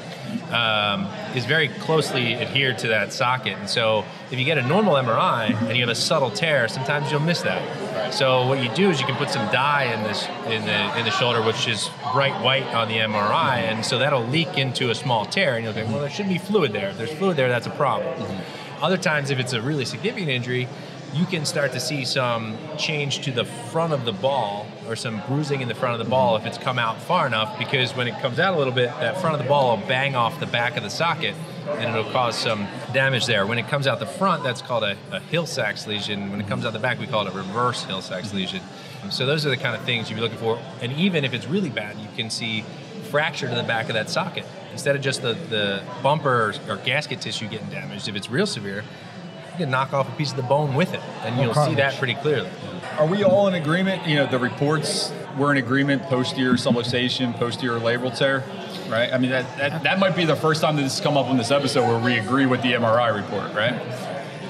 um, 0.51 1.07
is 1.35 1.45
very 1.45 1.67
closely 1.67 2.35
adhered 2.35 2.77
to 2.79 2.87
that 2.89 3.13
socket. 3.13 3.57
And 3.57 3.69
so, 3.69 4.05
if 4.31 4.39
you 4.39 4.45
get 4.45 4.57
a 4.57 4.67
normal 4.67 4.95
MRI 4.95 5.53
and 5.67 5.75
you 5.75 5.81
have 5.81 5.89
a 5.89 5.95
subtle 5.95 6.31
tear, 6.31 6.67
sometimes 6.67 7.11
you'll 7.11 7.19
miss 7.21 7.41
that. 7.41 8.13
So 8.13 8.45
what 8.45 8.61
you 8.61 8.69
do 8.75 8.91
is 8.91 8.99
you 8.99 9.07
can 9.07 9.15
put 9.15 9.29
some 9.29 9.51
dye 9.51 9.85
in 9.85 10.03
this 10.03 10.27
in 10.45 10.65
the 10.65 10.99
in 10.99 11.05
the 11.05 11.11
shoulder, 11.11 11.41
which 11.41 11.67
is 11.67 11.89
bright 12.13 12.39
white 12.43 12.67
on 12.73 12.87
the 12.87 12.97
MRI, 12.97 13.57
and 13.57 13.83
so 13.83 13.97
that'll 13.97 14.25
leak 14.25 14.57
into 14.57 14.91
a 14.91 14.95
small 14.95 15.25
tear, 15.25 15.55
and 15.55 15.63
you'll 15.63 15.73
think, 15.73 15.89
well, 15.89 15.99
there 15.99 16.09
shouldn't 16.09 16.33
be 16.33 16.39
fluid 16.39 16.73
there. 16.73 16.89
If 16.89 16.97
there's 16.97 17.13
fluid 17.13 17.37
there, 17.37 17.49
that's 17.49 17.67
a 17.67 17.71
problem. 17.71 18.13
Other 18.81 18.97
times, 18.97 19.29
if 19.31 19.39
it's 19.39 19.53
a 19.53 19.61
really 19.61 19.85
significant 19.85 20.29
injury, 20.29 20.67
you 21.13 21.25
can 21.25 21.45
start 21.45 21.71
to 21.73 21.79
see 21.79 22.05
some 22.05 22.57
change 22.77 23.19
to 23.25 23.31
the 23.31 23.45
front 23.45 23.93
of 23.93 24.03
the 24.03 24.11
ball 24.11 24.65
or 24.87 24.95
some 24.95 25.21
bruising 25.27 25.61
in 25.61 25.67
the 25.67 25.75
front 25.75 25.99
of 25.99 26.05
the 26.05 26.09
ball 26.09 26.35
if 26.35 26.45
it's 26.45 26.57
come 26.57 26.79
out 26.79 26.99
far 26.99 27.27
enough, 27.27 27.57
because 27.59 27.95
when 27.95 28.07
it 28.07 28.19
comes 28.19 28.39
out 28.39 28.53
a 28.55 28.57
little 28.57 28.73
bit, 28.73 28.89
that 28.99 29.21
front 29.21 29.35
of 29.35 29.41
the 29.41 29.47
ball 29.47 29.77
will 29.77 29.87
bang 29.87 30.15
off 30.15 30.39
the 30.39 30.47
back 30.47 30.75
of 30.75 30.83
the 30.83 30.89
socket 30.89 31.35
and 31.67 31.95
it'll 31.95 32.11
cause 32.11 32.35
some 32.35 32.67
damage 32.93 33.25
there. 33.25 33.45
When 33.45 33.57
it 33.57 33.67
comes 33.67 33.87
out 33.87 33.99
the 33.99 34.05
front, 34.05 34.43
that's 34.43 34.61
called 34.61 34.83
a, 34.83 34.97
a 35.11 35.19
Hill-Sachs 35.19 35.87
lesion. 35.87 36.31
When 36.31 36.41
it 36.41 36.47
comes 36.47 36.65
out 36.65 36.73
the 36.73 36.79
back, 36.79 36.99
we 36.99 37.07
call 37.07 37.25
it 37.25 37.33
a 37.33 37.37
reverse 37.37 37.83
Hill-Sachs 37.83 38.33
lesion. 38.33 38.61
Um, 39.01 39.11
so 39.11 39.25
those 39.25 39.45
are 39.45 39.49
the 39.49 39.57
kind 39.57 39.75
of 39.75 39.83
things 39.83 40.09
you'd 40.09 40.15
be 40.15 40.21
looking 40.21 40.39
for. 40.39 40.59
And 40.81 40.91
even 40.93 41.23
if 41.23 41.33
it's 41.33 41.47
really 41.47 41.69
bad, 41.69 41.97
you 41.97 42.07
can 42.15 42.29
see 42.29 42.65
fracture 43.09 43.47
to 43.47 43.55
the 43.55 43.63
back 43.63 43.87
of 43.87 43.93
that 43.93 44.09
socket 44.09 44.45
instead 44.71 44.95
of 44.95 45.01
just 45.01 45.21
the, 45.21 45.33
the 45.33 45.83
bumper 46.01 46.53
or 46.67 46.77
gasket 46.77 47.21
tissue 47.21 47.47
getting 47.47 47.69
damaged. 47.69 48.07
If 48.07 48.15
it's 48.15 48.29
real 48.29 48.47
severe, 48.47 48.83
you 49.53 49.65
can 49.65 49.71
knock 49.71 49.93
off 49.93 50.07
a 50.11 50.15
piece 50.15 50.31
of 50.31 50.37
the 50.37 50.43
bone 50.43 50.73
with 50.73 50.93
it, 50.93 51.01
and 51.23 51.39
you'll 51.39 51.53
see 51.53 51.75
that 51.75 51.95
pretty 51.97 52.15
clearly. 52.15 52.49
Are 52.97 53.07
we 53.07 53.23
all 53.23 53.47
in 53.47 53.53
agreement? 53.55 54.07
You 54.07 54.15
know, 54.17 54.27
the 54.27 54.39
reports 54.39 55.11
were 55.37 55.51
in 55.51 55.57
agreement 55.57 56.03
posterior 56.03 56.53
subluxation, 56.53 57.33
posterior 57.37 57.79
labral 57.79 58.15
tear, 58.15 58.43
right? 58.89 59.11
I 59.11 59.17
mean, 59.17 59.31
that, 59.31 59.57
that, 59.57 59.83
that 59.83 59.99
might 59.99 60.15
be 60.15 60.25
the 60.25 60.35
first 60.35 60.61
time 60.61 60.75
that 60.75 60.83
this 60.83 60.97
has 60.97 61.01
come 61.03 61.17
up 61.17 61.27
on 61.27 61.37
this 61.37 61.49
episode 61.51 61.87
where 61.87 61.99
we 61.99 62.19
agree 62.19 62.45
with 62.45 62.61
the 62.61 62.73
MRI 62.73 63.15
report, 63.15 63.53
right? 63.53 63.73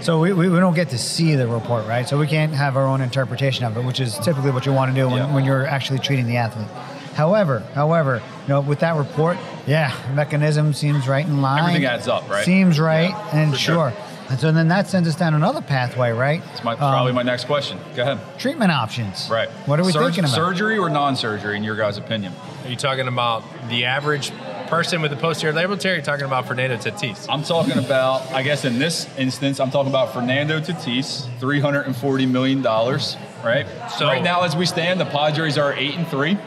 So 0.02 0.20
we, 0.20 0.34
we, 0.34 0.50
we 0.50 0.60
don't 0.60 0.74
get 0.74 0.90
to 0.90 0.98
see 0.98 1.36
the 1.36 1.48
report, 1.48 1.88
right? 1.88 2.08
So 2.08 2.18
we 2.20 2.28
can't 2.28 2.54
have 2.54 2.76
our 2.76 2.86
own 2.86 3.00
interpretation 3.00 3.64
of 3.64 3.78
it, 3.78 3.86
which 3.86 4.02
is 4.02 4.18
typically 4.20 4.52
what 4.52 4.66
you 4.66 4.74
want 4.74 4.94
to 4.94 4.96
do 4.96 5.08
when, 5.08 5.18
Yeah. 5.18 5.34
when 5.34 5.46
you're 5.46 5.66
actually 5.66 6.00
treating 6.00 6.28
the 6.28 6.36
athlete. 6.38 6.68
However, 7.14 7.60
however, 7.74 8.22
you 8.44 8.50
know, 8.50 8.60
with 8.60 8.80
that 8.80 8.98
report, 8.98 9.38
yeah, 9.68 9.96
mechanism 10.14 10.74
seems 10.74 11.08
right 11.08 11.26
in 11.26 11.42
line. 11.42 11.60
Everything 11.62 11.86
adds 11.86 12.10
up, 12.10 12.28
right? 12.30 12.44
Seems 12.44 12.80
right, 12.80 13.12
Yeah, 13.12 13.30
and 13.38 13.56
sure. 13.58 13.92
sure. 13.92 13.94
And 14.34 14.40
so 14.42 14.52
then 14.52 14.70
that 14.70 14.88
sends 14.88 15.08
us 15.08 15.14
down 15.16 15.36
another 15.36 15.62
pathway, 15.62 16.12
right? 16.12 16.42
It's 16.54 16.64
my, 16.64 16.72
Um, 16.72 16.80
probably 16.80 17.12
my 17.14 17.22
next 17.22 17.46
question. 17.46 17.78
Go 17.96 18.02
ahead. 18.02 18.18
treatment 18.40 18.72
options. 18.72 19.28
Right. 19.30 19.48
What 19.68 19.80
are 19.80 19.84
we 19.86 19.92
Surg- 19.92 20.06
thinking 20.06 20.24
about? 20.24 20.34
Surgery 20.34 20.76
or 20.80 20.90
non-surgery, 20.90 21.56
in 21.56 21.64
your 21.64 21.76
guys' 21.76 22.00
opinion? 22.00 22.34
Are 22.66 22.68
you 22.68 22.76
talking 22.76 23.08
about 23.08 23.44
the 23.70 23.86
average 23.86 24.32
person 24.70 25.04
with 25.04 25.14
a 25.14 25.18
posterior 25.18 25.54
labral 25.56 25.80
tear? 25.80 25.94
Or 25.94 26.00
are 26.00 26.02
talking 26.02 26.26
about 26.26 26.48
Fernando 26.48 26.78
Tatis? 26.78 27.28
I'm 27.30 27.44
talking 27.44 27.78
about, 27.78 28.24
I 28.34 28.42
guess 28.42 28.66
in 28.66 28.80
this 28.80 29.08
instance, 29.20 29.60
I'm 29.60 29.70
talking 29.70 29.92
about 29.92 30.16
Fernando 30.16 30.60
Tatis, 30.60 31.28
$340 31.40 32.26
million, 32.28 32.64
right? 32.64 33.68
So- 34.00 34.08
right 34.08 34.24
now, 34.24 34.42
as 34.46 34.56
we 34.56 34.66
stand, 34.66 35.00
the 35.00 35.06
Padres 35.06 35.60
are 35.60 35.74
8 35.74 35.96
and 35.96 36.08
3, 36.08 36.40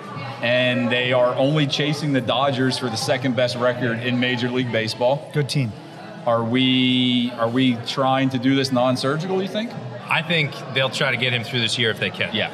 and 0.42 0.90
they 0.90 1.12
are 1.12 1.36
only 1.36 1.68
chasing 1.68 2.12
the 2.12 2.20
Dodgers 2.20 2.78
for 2.78 2.90
the 2.90 2.96
second 2.96 3.36
best 3.36 3.54
record 3.54 4.00
in 4.00 4.18
Major 4.18 4.50
League 4.50 4.72
Baseball. 4.72 5.30
Good 5.32 5.48
team. 5.48 5.72
Are 6.26 6.42
we 6.42 7.30
are 7.38 7.48
we 7.48 7.76
trying 7.86 8.30
to 8.30 8.38
do 8.38 8.54
this 8.56 8.72
non-surgical, 8.72 9.40
you 9.40 9.48
think? 9.48 9.70
I 10.08 10.22
think 10.22 10.52
they'll 10.74 10.90
try 10.90 11.10
to 11.12 11.16
get 11.16 11.32
him 11.32 11.44
through 11.44 11.60
this 11.60 11.78
year 11.78 11.90
if 11.90 12.00
they 12.00 12.10
can. 12.10 12.34
Yeah. 12.34 12.50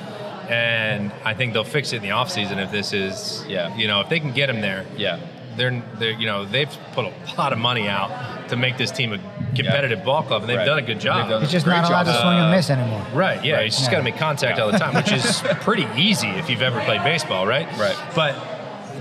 And 0.51 1.11
I 1.25 1.33
think 1.35 1.53
they'll 1.55 1.65
fix 1.65 1.93
it 1.93 1.97
in 1.97 2.03
the 2.03 2.09
offseason 2.11 2.63
if 2.63 2.71
this 2.71 2.93
is, 2.93 3.45
Yeah. 3.49 3.75
you 3.77 3.87
know, 3.89 4.01
if 4.01 4.09
they 4.11 4.21
can 4.21 4.33
get 4.33 4.51
him 4.51 4.61
there. 4.61 4.85
Yeah. 4.97 5.19
They're, 5.57 5.83
they're, 5.99 6.11
you 6.13 6.27
know, 6.27 6.45
they've 6.47 6.69
put 6.93 7.05
a 7.07 7.13
lot 7.39 7.53
of 7.53 7.59
money 7.59 7.87
out 7.89 8.49
to 8.49 8.57
make 8.57 8.77
this 8.79 8.91
team 8.91 9.13
a 9.13 9.19
competitive 9.55 10.03
ball 10.05 10.23
club, 10.23 10.43
and 10.43 10.51
they've 10.51 10.57
Right. 10.59 10.65
done 10.67 10.79
a 10.79 10.83
good 10.83 10.99
job. 11.01 11.29
They've 11.29 11.41
He's 11.43 11.51
just 11.53 11.67
not 11.67 11.85
allowed 11.89 12.05
job. 12.05 12.15
to 12.15 12.21
swing 12.21 12.39
and 12.39 12.47
Uh, 12.47 12.51
miss 12.57 12.71
anymore. 12.71 13.03
Right, 13.15 13.43
yeah, 13.45 13.57
Right. 13.57 13.65
he's 13.65 13.75
just 13.77 13.85
Yeah. 13.87 13.93
got 13.93 13.99
to 13.99 14.05
make 14.05 14.17
contact 14.19 14.57
Yeah. 14.59 14.65
all 14.65 14.73
the 14.73 14.79
time, 14.79 14.95
which 14.95 15.13
is 15.13 15.43
pretty 15.61 15.87
easy 15.97 16.29
if 16.29 16.49
you've 16.51 16.63
ever 16.63 16.81
played 16.81 17.03
baseball, 17.05 17.47
right? 17.47 17.69
Right. 17.79 17.97
But 18.15 18.35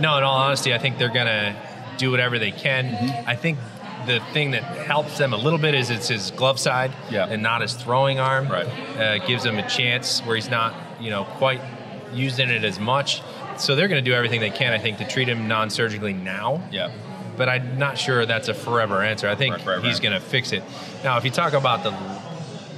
no, 0.01 0.17
in 0.17 0.23
all 0.23 0.37
honesty, 0.37 0.73
I 0.73 0.77
think 0.77 0.97
they're 0.97 1.07
going 1.09 1.27
to 1.27 1.53
do 1.97 2.11
whatever 2.11 2.37
they 2.37 2.51
can. 2.51 2.91
Mm-hmm. 2.91 3.29
I 3.29 3.35
think 3.35 3.57
the 4.05 4.19
thing 4.33 4.51
that 4.51 4.63
helps 4.63 5.17
them 5.17 5.33
a 5.33 5.37
little 5.37 5.59
bit 5.59 5.73
is 5.75 5.89
it's 5.89 6.07
his 6.07 6.31
glove 6.31 6.59
side 6.59 6.91
Yeah. 7.09 7.27
and 7.27 7.41
not 7.43 7.61
his 7.61 7.73
throwing 7.73 8.19
arm. 8.19 8.47
Right. 8.47 8.67
Uh, 8.97 9.17
gives 9.25 9.45
him 9.45 9.57
a 9.57 9.67
chance 9.69 10.19
where 10.21 10.35
he's 10.35 10.49
not, 10.49 10.73
you 10.99 11.09
know, 11.09 11.23
quite 11.37 11.61
using 12.13 12.49
it 12.49 12.63
as 12.63 12.79
much. 12.79 13.21
So 13.57 13.75
they're 13.75 13.87
going 13.87 14.03
to 14.03 14.09
do 14.09 14.15
everything 14.15 14.39
they 14.41 14.49
can, 14.49 14.73
I 14.73 14.79
think, 14.79 14.97
to 14.99 15.07
treat 15.07 15.27
him 15.29 15.47
non-surgically 15.47 16.13
now 16.13 16.61
Yeah. 16.71 16.89
but 17.37 17.47
I'm 17.47 17.77
not 17.77 17.97
sure 17.97 18.25
that's 18.25 18.47
a 18.47 18.53
forever 18.53 19.01
answer. 19.03 19.27
I 19.29 19.35
think 19.35 19.57
Right, 19.57 19.65
right, 19.77 19.83
he's 19.83 19.99
going 19.99 20.13
to 20.13 20.19
fix 20.19 20.51
it. 20.51 20.63
Now, 21.03 21.17
if 21.17 21.25
you 21.25 21.31
talk 21.31 21.53
about 21.53 21.83
the 21.83 21.93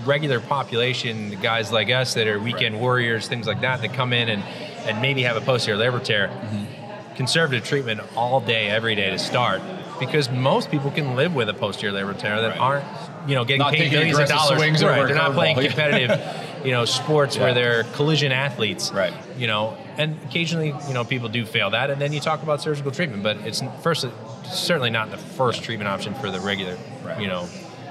regular 0.05 0.39
population, 0.41 1.29
the 1.29 1.35
guys 1.37 1.71
like 1.71 1.89
us 1.89 2.13
that 2.15 2.27
are 2.27 2.39
weekend 2.39 2.79
warriors, 2.79 3.27
things 3.27 3.47
like 3.47 3.61
that, 3.61 3.81
that 3.81 3.93
come 3.93 4.11
in 4.13 4.27
and, 4.29 4.43
and 4.87 5.01
maybe 5.01 5.23
have 5.23 5.37
a 5.37 5.41
posterior 5.41 5.79
labral 5.79 6.03
tear, 6.03 6.27
Mm-hmm. 6.27 7.15
conservative 7.15 7.63
treatment 7.65 8.01
all 8.15 8.39
day, 8.41 8.67
every 8.67 8.95
day 8.95 9.09
to 9.11 9.17
start, 9.19 9.61
because 9.99 10.29
most 10.29 10.71
people 10.71 10.91
can 10.91 11.15
live 11.15 11.33
with 11.35 11.49
a 11.49 11.53
posterior 11.53 11.93
labral 11.93 12.17
tear 12.17 12.41
that 12.41 12.49
Right. 12.51 12.59
aren't, 12.59 12.85
you 13.27 13.35
know, 13.35 13.43
getting 13.45 13.59
Not 13.59 13.73
paid 13.73 13.91
millions 13.91 14.17
of 14.17 14.23
aggressive 14.25 14.35
dollars. 14.35 14.57
swings 14.59 14.83
Right, 14.83 15.05
they're 15.07 15.15
not 15.15 15.33
playing 15.33 15.55
curveball. 15.57 15.67
competitive, 15.67 16.19
you 16.65 16.71
know, 16.71 16.85
sports 16.85 17.35
Yeah. 17.35 17.43
where 17.43 17.53
they're 17.53 17.83
collision 17.95 18.31
athletes. 18.31 18.91
Right. 18.91 19.13
You 19.37 19.47
know, 19.47 19.75
and 19.97 20.17
occasionally, 20.25 20.73
you 20.87 20.93
know, 20.93 21.03
people 21.03 21.29
do 21.29 21.45
fail 21.45 21.69
that, 21.71 21.89
and 21.89 22.01
then 22.01 22.11
you 22.13 22.19
talk 22.19 22.43
about 22.43 22.61
surgical 22.61 22.91
treatment, 22.91 23.23
but 23.23 23.37
it's 23.45 23.61
first 23.81 24.05
certainly 24.51 24.89
not 24.89 25.11
the 25.11 25.17
first 25.17 25.63
treatment 25.63 25.87
option 25.89 26.13
for 26.15 26.29
the 26.31 26.39
regular, 26.39 26.75
Right. 27.03 27.19
you 27.19 27.27
know. 27.27 27.47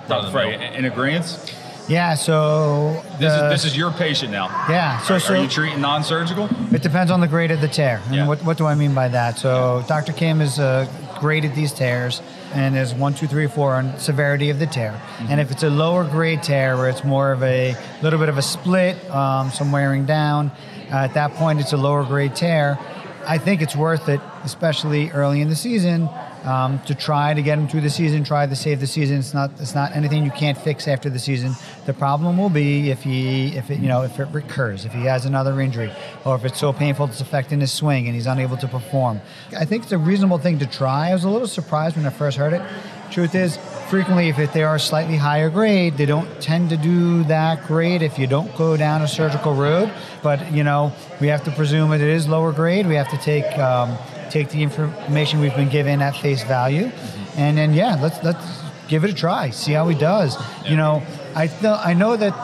Dr. 0.08 0.30
Frey, 0.32 0.44
run-of-the-mill. 0.50 0.74
in 0.78 0.84
agreement? 0.86 1.54
Yeah, 1.88 2.14
so 2.14 3.02
This 3.18 3.32
the- 3.32 3.44
is 3.46 3.62
this 3.62 3.64
is 3.72 3.76
your 3.76 3.90
patient 3.92 4.30
now. 4.32 4.46
yeah. 4.68 4.98
So 4.98 5.14
Are, 5.14 5.20
so 5.20 5.34
are 5.34 5.36
you 5.36 5.48
treating 5.48 5.80
non-surgical? 5.80 6.48
It 6.72 6.82
depends 6.82 7.10
on 7.10 7.20
the 7.20 7.26
grade 7.28 7.50
of 7.50 7.60
the 7.60 7.68
tear. 7.68 8.00
And 8.06 8.14
Yeah. 8.14 8.26
what, 8.26 8.42
what 8.44 8.56
do 8.56 8.66
I 8.66 8.74
mean 8.74 8.94
by 8.94 9.08
that? 9.08 9.38
So 9.38 9.84
Dr. 9.88 10.12
Kim 10.12 10.40
is 10.40 10.58
uh, 10.60 10.86
graded 11.22 11.54
these 11.54 11.72
tears 11.72 12.20
and 12.52 12.74
there's 12.74 12.92
one, 12.92 13.14
two, 13.14 13.28
three, 13.28 13.46
four 13.46 13.74
on 13.74 13.96
severity 13.96 14.50
of 14.50 14.58
the 14.58 14.66
tear. 14.66 15.00
And 15.20 15.40
if 15.40 15.52
it's 15.52 15.62
a 15.62 15.70
lower 15.70 16.02
grade 16.02 16.42
tear 16.42 16.76
where 16.76 16.88
it's 16.88 17.04
more 17.04 17.30
of 17.30 17.44
a 17.44 17.76
little 18.02 18.18
bit 18.18 18.28
of 18.28 18.38
a 18.38 18.42
split, 18.42 18.96
um, 19.08 19.52
some 19.52 19.70
wearing 19.70 20.04
down, 20.04 20.50
uh, 20.90 21.06
at 21.06 21.14
that 21.14 21.32
point 21.34 21.60
it's 21.60 21.72
a 21.72 21.76
lower 21.76 22.04
grade 22.04 22.34
tear. 22.34 22.76
I 23.24 23.38
think 23.38 23.62
it's 23.62 23.76
worth 23.76 24.08
it, 24.08 24.20
especially 24.42 25.12
early 25.12 25.40
in 25.40 25.48
the 25.48 25.54
season, 25.54 26.08
um, 26.44 26.80
to 26.80 26.94
try 26.94 27.34
to 27.34 27.42
get 27.42 27.58
him 27.58 27.68
through 27.68 27.82
the 27.82 27.90
season, 27.90 28.24
try 28.24 28.46
to 28.46 28.56
save 28.56 28.80
the 28.80 28.86
season. 28.86 29.18
It's 29.18 29.34
not 29.34 29.50
it's 29.60 29.74
not 29.74 29.94
anything 29.94 30.24
you 30.24 30.30
can't 30.30 30.58
fix 30.58 30.88
after 30.88 31.08
the 31.08 31.18
season. 31.18 31.52
The 31.86 31.94
problem 31.94 32.38
will 32.38 32.50
be 32.50 32.90
if 32.90 33.02
he 33.02 33.56
if 33.56 33.70
it 33.70 33.78
you 33.78 33.88
know 33.88 34.02
if 34.02 34.18
it 34.18 34.28
recurs, 34.32 34.84
if 34.84 34.92
he 34.92 35.02
has 35.02 35.24
another 35.24 35.60
injury, 35.60 35.92
or 36.24 36.36
if 36.36 36.44
it's 36.44 36.58
so 36.58 36.72
painful 36.72 37.06
it's 37.06 37.20
affecting 37.20 37.60
his 37.60 37.72
swing 37.72 38.06
and 38.06 38.14
he's 38.14 38.26
unable 38.26 38.56
to 38.58 38.68
perform. 38.68 39.20
I 39.56 39.64
think 39.64 39.84
it's 39.84 39.92
a 39.92 39.98
reasonable 39.98 40.38
thing 40.38 40.58
to 40.58 40.66
try. 40.66 41.10
I 41.10 41.14
was 41.14 41.24
a 41.24 41.30
little 41.30 41.48
surprised 41.48 41.96
when 41.96 42.06
I 42.06 42.10
first 42.10 42.36
heard 42.36 42.52
it. 42.52 42.62
Truth 43.10 43.34
is, 43.34 43.58
frequently 43.90 44.30
if 44.30 44.52
they 44.54 44.62
are 44.62 44.78
slightly 44.78 45.16
higher 45.16 45.50
grade, 45.50 45.98
they 45.98 46.06
don't 46.06 46.40
tend 46.40 46.70
to 46.70 46.78
do 46.78 47.24
that 47.24 47.62
great 47.66 48.00
if 48.00 48.18
you 48.18 48.26
don't 48.26 48.56
go 48.56 48.74
down 48.74 49.02
a 49.02 49.06
surgical 49.06 49.54
road. 49.54 49.92
But 50.22 50.50
you 50.50 50.64
know, 50.64 50.92
we 51.20 51.26
have 51.26 51.44
to 51.44 51.50
presume 51.50 51.90
that 51.90 52.00
it 52.00 52.08
is 52.08 52.26
lower 52.26 52.52
grade. 52.52 52.86
We 52.86 52.94
have 52.94 53.10
to 53.10 53.18
take 53.18 53.44
um, 53.58 53.98
take 54.32 54.48
the 54.48 54.62
information 54.62 55.40
we've 55.40 55.54
been 55.54 55.68
given 55.68 56.00
at 56.00 56.16
face 56.16 56.42
value, 56.42 56.90
and 57.36 57.56
then 57.58 57.74
yeah, 57.74 57.96
let's 58.00 58.22
let's 58.24 58.62
give 58.88 59.04
it 59.04 59.10
a 59.10 59.14
try, 59.14 59.50
see 59.50 59.72
how 59.72 59.86
he 59.88 59.94
does. 59.96 60.36
You 60.66 60.76
know, 60.76 61.02
I 61.34 61.46
th- 61.46 61.64
I 61.84 61.92
know 61.92 62.16
that 62.16 62.34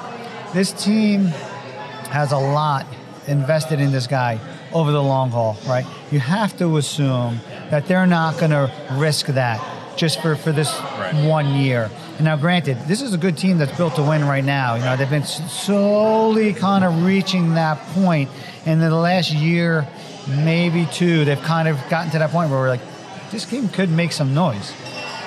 this 0.53 0.73
team 0.73 1.27
has 2.11 2.33
a 2.33 2.39
lot 2.39 2.87
invested 3.27 3.81
in 3.81 3.91
this 3.93 4.07
guy 4.07 4.39
over 4.73 4.93
the 4.93 5.03
long 5.03 5.31
haul, 5.31 5.57
right? 5.67 5.87
You 6.11 6.21
have 6.21 6.57
to 6.59 6.77
assume 6.77 7.41
that 7.71 7.87
they're 7.87 8.07
not 8.07 8.39
going 8.39 8.51
to 8.53 8.71
risk 8.93 9.27
that 9.27 9.61
just 9.97 10.21
for, 10.23 10.37
for 10.37 10.53
this 10.53 10.71
Right. 10.99 11.15
one 11.27 11.55
year. 11.55 11.91
And 12.17 12.25
now, 12.25 12.37
granted, 12.37 12.77
this 12.87 13.03
is 13.03 13.13
a 13.15 13.19
good 13.19 13.37
team 13.37 13.59
that's 13.59 13.77
built 13.77 13.95
to 13.97 14.03
win 14.03 14.25
right 14.27 14.45
now. 14.45 14.75
You 14.77 14.85
know, 14.85 14.97
they've 14.97 15.09
been 15.11 15.25
slowly 15.25 16.53
kind 16.55 16.85
of 16.85 17.05
reaching 17.05 17.55
that 17.55 17.79
point, 17.95 18.31
and 18.67 18.83
in 18.83 18.91
the 18.91 18.97
last 18.97 19.31
year, 19.33 19.87
maybe 20.29 20.87
two, 20.93 21.25
they've 21.25 21.41
kind 21.41 21.69
of 21.69 21.77
gotten 21.89 22.11
to 22.13 22.19
that 22.19 22.31
point 22.31 22.51
where 22.51 22.61
we're 22.61 22.69
like, 22.69 22.81
this 23.31 23.45
game 23.45 23.69
could 23.69 23.91
make 23.91 24.13
some 24.13 24.35
noise. 24.35 24.73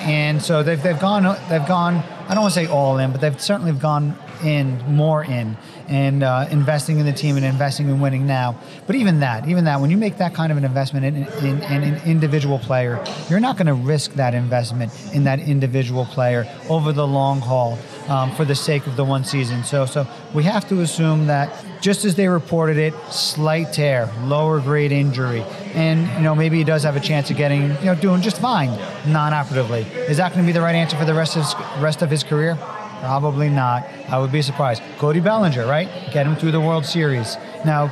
And 0.02 0.42
so 0.42 0.64
they've, 0.64 0.82
they've 0.82 1.00
gone 1.00 1.24
they've 1.48 1.68
gone 1.68 1.98
I 2.28 2.34
don't 2.34 2.44
want 2.44 2.54
to 2.54 2.60
say 2.60 2.68
all 2.68 2.98
in, 2.98 3.12
but 3.12 3.22
they've 3.22 3.40
certainly 3.40 3.72
gone 3.74 4.18
in 4.44 4.78
more 4.94 5.24
in 5.24 5.58
and 5.88 6.24
uh, 6.24 6.48
investing 6.52 7.00
in 7.00 7.06
the 7.06 7.14
team 7.14 7.36
and 7.36 7.46
investing 7.46 7.88
in 7.90 8.00
winning 8.00 8.26
now. 8.26 8.60
But 8.88 8.96
even 8.96 9.20
that, 9.20 9.48
even 9.48 9.66
that, 9.66 9.82
when 9.82 9.92
you 9.92 9.98
make 9.98 10.18
that 10.18 10.34
kind 10.34 10.52
of 10.52 10.58
an 10.58 10.64
investment 10.64 11.06
in, 11.06 11.16
in, 11.46 11.62
in 11.64 11.84
an 11.84 12.02
individual 12.06 12.60
player, 12.60 13.04
you're 13.30 13.40
not 13.40 13.58
going 13.58 13.68
to 13.68 13.74
risk 13.74 14.14
that 14.14 14.34
investment 14.34 14.92
in 15.14 15.24
that 15.26 15.40
individual 15.40 16.06
player 16.06 16.48
over 16.70 16.92
the 16.94 17.06
long 17.06 17.40
haul 17.40 17.78
um, 18.08 18.34
for 18.36 18.46
the 18.46 18.56
sake 18.56 18.88
of 18.88 18.96
the 18.96 19.04
one 19.04 19.24
season. 19.24 19.64
So 19.64 19.86
so 19.86 20.08
we 20.34 20.44
have 20.44 20.68
to 20.70 20.82
assume 20.82 21.28
that 21.28 21.66
just 21.82 22.06
as 22.06 22.16
they 22.16 22.28
reported 22.28 22.78
it, 22.78 22.94
slight 23.12 23.74
tear, 23.74 24.10
lower 24.24 24.60
grade 24.60 24.92
injury, 24.92 25.42
and 25.74 26.08
you 26.18 26.24
know 26.24 26.36
maybe 26.36 26.58
he 26.58 26.64
does 26.64 26.84
have 26.84 26.96
a 26.96 27.00
chance 27.00 27.30
of 27.32 27.38
getting 27.38 27.62
you 27.62 27.86
know 27.86 27.96
doing 27.96 28.22
just 28.22 28.38
fine 28.38 28.70
non-operatively. 29.12 29.82
Is 29.82 30.18
that 30.18 30.34
going 30.34 30.44
to 30.44 30.48
be 30.48 30.54
the 30.54 30.62
right 30.62 30.76
answer 30.76 30.98
for 30.98 31.06
the 31.06 31.14
rest 31.14 31.36
of 31.36 31.44
his, 31.44 31.56
rest 31.82 32.02
of 32.02 32.10
his 32.10 32.24
career? 32.24 32.58
Probably 33.02 33.50
not. 33.50 33.84
I 34.10 34.20
would 34.20 34.32
be 34.32 34.42
surprised. 34.42 34.82
Cody 34.98 35.20
Bellinger, 35.20 35.66
right? 35.66 35.90
Get 36.14 36.26
him 36.26 36.36
through 36.36 36.52
the 36.52 36.62
World 36.62 36.86
Series. 36.86 37.36
Now, 37.66 37.92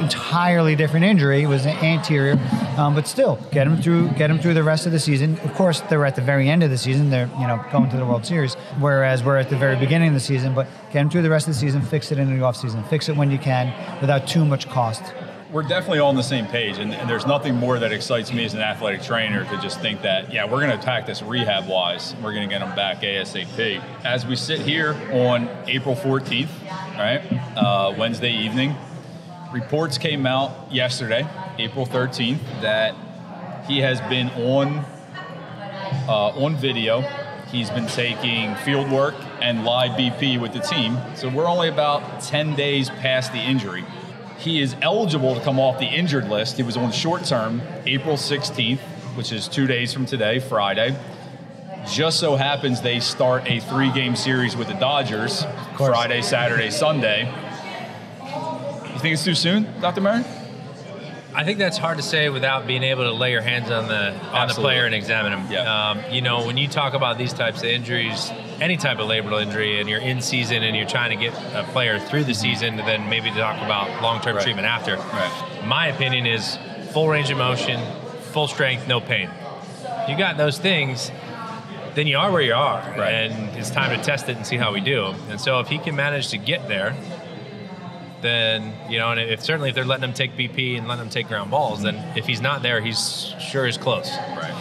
entirely 0.00 0.76
different 0.76 1.04
injury. 1.04 1.42
It 1.42 1.46
was 1.46 1.64
an 1.64 1.76
anterior, 1.78 2.38
um, 2.76 2.94
but 2.94 3.06
still 3.06 3.36
get 3.50 3.66
him 3.66 3.80
through. 3.80 4.10
Get 4.10 4.30
him 4.30 4.38
through 4.38 4.54
the 4.54 4.62
rest 4.62 4.86
of 4.86 4.92
the 4.92 4.98
season. 4.98 5.38
Of 5.40 5.54
course, 5.54 5.80
they're 5.82 6.04
at 6.04 6.16
the 6.16 6.22
very 6.22 6.48
end 6.48 6.62
of 6.62 6.70
the 6.70 6.78
season. 6.78 7.10
They're 7.10 7.30
you 7.38 7.46
know 7.46 7.64
going 7.70 7.90
to 7.90 7.96
the 7.96 8.06
World 8.06 8.26
Series, 8.26 8.54
whereas 8.80 9.22
we're 9.24 9.36
at 9.36 9.50
the 9.50 9.56
very 9.56 9.76
beginning 9.76 10.08
of 10.08 10.14
the 10.14 10.20
season. 10.20 10.54
But 10.54 10.66
get 10.92 11.02
him 11.02 11.10
through 11.10 11.22
the 11.22 11.30
rest 11.30 11.48
of 11.48 11.54
the 11.54 11.60
season. 11.60 11.82
Fix 11.82 12.12
it 12.12 12.18
in 12.18 12.36
the 12.36 12.44
off 12.44 12.56
season. 12.56 12.82
Fix 12.84 13.08
it 13.08 13.16
when 13.16 13.30
you 13.30 13.38
can, 13.38 13.72
without 14.00 14.26
too 14.26 14.44
much 14.44 14.68
cost. 14.68 15.02
We're 15.50 15.62
definitely 15.62 16.00
all 16.00 16.10
on 16.10 16.16
the 16.16 16.22
same 16.22 16.46
page, 16.46 16.76
and, 16.76 16.92
and 16.92 17.08
there's 17.08 17.24
nothing 17.24 17.54
more 17.54 17.78
that 17.78 17.90
excites 17.90 18.34
me 18.34 18.44
as 18.44 18.52
an 18.52 18.60
athletic 18.60 19.00
trainer 19.00 19.44
to 19.44 19.56
just 19.62 19.80
think 19.80 20.02
that, 20.02 20.30
yeah, 20.30 20.44
we're 20.44 20.58
going 20.58 20.68
to 20.68 20.78
attack 20.78 21.06
this 21.06 21.22
rehab 21.22 21.66
wise. 21.66 22.14
We're 22.16 22.34
going 22.34 22.46
to 22.46 22.54
get 22.54 22.58
them 22.58 22.76
back 22.76 23.00
ASAP. 23.00 23.82
As 24.04 24.26
we 24.26 24.36
sit 24.36 24.60
here 24.60 24.92
on 25.10 25.48
April 25.66 25.94
14th, 25.94 26.50
right, 26.98 27.22
uh, 27.56 27.94
Wednesday 27.96 28.30
evening, 28.30 28.76
reports 29.50 29.96
came 29.96 30.26
out 30.26 30.70
yesterday, 30.70 31.26
April 31.56 31.86
13th, 31.86 32.40
that 32.60 32.94
he 33.66 33.78
has 33.78 34.02
been 34.02 34.28
on 34.30 34.84
uh, 36.08 36.44
on 36.44 36.56
video. 36.56 37.00
He's 37.50 37.70
been 37.70 37.86
taking 37.86 38.54
field 38.56 38.90
work 38.90 39.14
and 39.40 39.64
live 39.64 39.92
BP 39.92 40.38
with 40.38 40.52
the 40.52 40.60
team. 40.60 40.98
So 41.14 41.30
we're 41.30 41.48
only 41.48 41.70
about 41.70 42.20
10 42.20 42.54
days 42.54 42.90
past 42.90 43.32
the 43.32 43.38
injury. 43.38 43.84
He 44.38 44.62
is 44.62 44.76
eligible 44.82 45.34
to 45.34 45.40
come 45.40 45.58
off 45.58 45.80
the 45.80 45.86
injured 45.86 46.28
list. 46.28 46.56
He 46.56 46.62
was 46.62 46.76
on 46.76 46.92
short 46.92 47.24
term 47.24 47.60
April 47.86 48.16
16th, 48.16 48.78
which 49.16 49.32
is 49.32 49.48
two 49.48 49.66
days 49.66 49.92
from 49.92 50.06
today, 50.06 50.38
Friday. 50.38 50.96
Just 51.90 52.20
so 52.20 52.36
happens 52.36 52.80
they 52.80 53.00
start 53.00 53.50
a 53.50 53.58
three 53.60 53.90
game 53.90 54.14
series 54.14 54.56
with 54.56 54.68
the 54.68 54.74
Dodgers 54.74 55.44
Friday, 55.76 56.22
Saturday, 56.22 56.70
Sunday. 56.70 57.26
You 58.92 58.98
think 59.00 59.14
it's 59.14 59.24
too 59.24 59.34
soon, 59.34 59.66
Dr. 59.80 60.02
Murray? 60.02 60.24
I 61.38 61.44
think 61.44 61.58
that's 61.60 61.78
hard 61.78 61.98
to 61.98 62.02
say 62.02 62.30
without 62.30 62.66
being 62.66 62.82
able 62.82 63.04
to 63.04 63.12
lay 63.12 63.30
your 63.30 63.42
hands 63.42 63.70
on 63.70 63.86
the 63.86 64.12
on 64.32 64.48
the 64.48 64.54
player 64.54 64.86
and 64.86 64.92
examine 64.92 65.32
him. 65.32 65.52
Yeah. 65.52 65.90
Um, 65.90 66.02
you 66.10 66.20
know, 66.20 66.44
when 66.44 66.56
you 66.56 66.66
talk 66.66 66.94
about 66.94 67.16
these 67.16 67.32
types 67.32 67.58
of 67.60 67.66
injuries, 67.66 68.32
any 68.60 68.76
type 68.76 68.98
of 68.98 69.06
labral 69.08 69.40
injury, 69.40 69.78
and 69.78 69.88
you're 69.88 70.00
in 70.00 70.20
season 70.20 70.64
and 70.64 70.76
you're 70.76 70.88
trying 70.88 71.16
to 71.16 71.24
get 71.24 71.32
a 71.54 71.62
player 71.70 72.00
through 72.00 72.24
the 72.24 72.34
season, 72.34 72.76
and 72.80 72.88
then 72.88 73.08
maybe 73.08 73.30
talk 73.30 73.56
about 73.62 74.02
long 74.02 74.20
term 74.20 74.34
Right. 74.34 74.42
treatment 74.42 74.66
after. 74.66 74.96
Right. 74.96 75.30
My 75.64 75.86
opinion 75.86 76.26
is 76.26 76.58
full 76.90 77.08
range 77.08 77.30
of 77.30 77.38
motion, 77.38 77.80
full 78.32 78.48
strength, 78.48 78.88
no 78.88 79.00
pain. 79.00 79.30
You 80.08 80.16
got 80.18 80.38
those 80.38 80.58
things, 80.58 81.12
then 81.94 82.08
you 82.08 82.18
are 82.18 82.32
where 82.32 82.42
you 82.42 82.54
are, 82.54 82.82
Right. 82.98 83.12
and 83.12 83.56
it's 83.56 83.70
time 83.70 83.96
to 83.96 84.04
test 84.04 84.28
it 84.28 84.36
and 84.36 84.44
see 84.44 84.56
how 84.56 84.72
we 84.72 84.80
do. 84.80 85.14
And 85.30 85.40
so 85.40 85.60
if 85.60 85.68
he 85.68 85.78
can 85.78 85.94
manage 85.94 86.30
to 86.30 86.36
get 86.38 86.66
there, 86.66 86.96
then 88.22 88.72
you 88.90 88.98
know, 88.98 89.10
and 89.10 89.20
if 89.20 89.42
certainly 89.42 89.68
if 89.70 89.74
they're 89.74 89.84
letting 89.84 90.04
him 90.04 90.12
take 90.14 90.32
BP 90.36 90.76
and 90.78 90.88
letting 90.88 91.04
him 91.04 91.10
take 91.10 91.28
ground 91.28 91.50
balls, 91.50 91.82
then 91.82 91.96
if 92.16 92.26
he's 92.26 92.40
not 92.40 92.62
there, 92.62 92.80
he's 92.80 93.34
sure 93.40 93.66
is 93.66 93.76
close. 93.78 94.10
Right. 94.10 94.54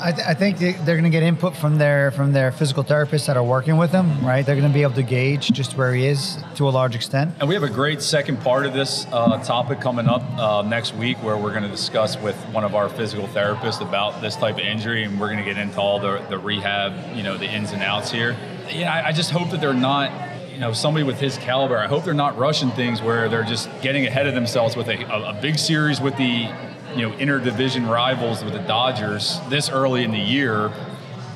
I, 0.00 0.12
th- 0.12 0.26
I 0.26 0.34
think 0.34 0.58
they- 0.58 0.72
they're 0.72 0.96
going 0.96 1.04
to 1.04 1.10
get 1.10 1.22
input 1.22 1.56
from 1.56 1.78
their 1.78 2.10
from 2.10 2.32
their 2.32 2.52
physical 2.52 2.84
therapists 2.84 3.26
that 3.26 3.38
are 3.38 3.42
working 3.44 3.78
with 3.78 3.90
him. 3.90 4.26
Right, 4.26 4.44
they're 4.44 4.56
going 4.56 4.68
to 4.68 4.74
be 4.74 4.82
able 4.82 4.94
to 4.94 5.02
gauge 5.02 5.50
just 5.50 5.78
where 5.78 5.94
he 5.94 6.06
is 6.06 6.36
to 6.56 6.68
a 6.68 6.70
large 6.70 6.94
extent. 6.94 7.32
And 7.40 7.48
we 7.48 7.54
have 7.54 7.62
a 7.62 7.70
great 7.70 8.02
second 8.02 8.40
part 8.42 8.66
of 8.66 8.74
this 8.74 9.06
uh, 9.12 9.42
topic 9.44 9.80
coming 9.80 10.06
up 10.06 10.22
uh, 10.38 10.60
next 10.62 10.94
week 10.94 11.16
where 11.22 11.38
we're 11.38 11.52
going 11.52 11.62
to 11.62 11.70
discuss 11.70 12.18
with 12.20 12.36
one 12.52 12.64
of 12.64 12.74
our 12.74 12.90
physical 12.90 13.26
therapists 13.28 13.80
about 13.80 14.20
this 14.20 14.36
type 14.36 14.56
of 14.56 14.60
injury 14.60 15.04
and 15.04 15.18
we're 15.18 15.28
going 15.28 15.38
to 15.38 15.44
get 15.44 15.56
into 15.56 15.80
all 15.80 15.98
the, 15.98 16.18
the 16.28 16.38
rehab, 16.38 17.16
you 17.16 17.22
know, 17.22 17.38
the 17.38 17.46
ins 17.46 17.70
and 17.72 17.82
outs 17.82 18.10
here. 18.10 18.36
Yeah, 18.70 18.92
I, 18.92 19.08
I 19.08 19.12
just 19.12 19.30
hope 19.30 19.50
that 19.52 19.60
they're 19.62 19.72
not, 19.72 20.10
you 20.54 20.60
know, 20.60 20.72
somebody 20.72 21.04
with 21.04 21.18
his 21.18 21.36
caliber, 21.38 21.76
I 21.76 21.88
hope 21.88 22.04
they're 22.04 22.14
not 22.14 22.38
rushing 22.38 22.70
things 22.70 23.02
where 23.02 23.28
they're 23.28 23.42
just 23.42 23.68
getting 23.82 24.06
ahead 24.06 24.28
of 24.28 24.34
themselves 24.34 24.76
with 24.76 24.88
a, 24.88 25.02
a, 25.12 25.36
a 25.36 25.40
big 25.42 25.58
series 25.58 26.00
with 26.00 26.16
the, 26.16 26.48
you 26.94 27.02
know, 27.02 27.10
interdivision 27.16 27.90
rivals 27.90 28.44
with 28.44 28.52
the 28.52 28.60
Dodgers 28.60 29.40
this 29.48 29.68
early 29.68 30.04
in 30.04 30.12
the 30.12 30.18
year 30.18 30.72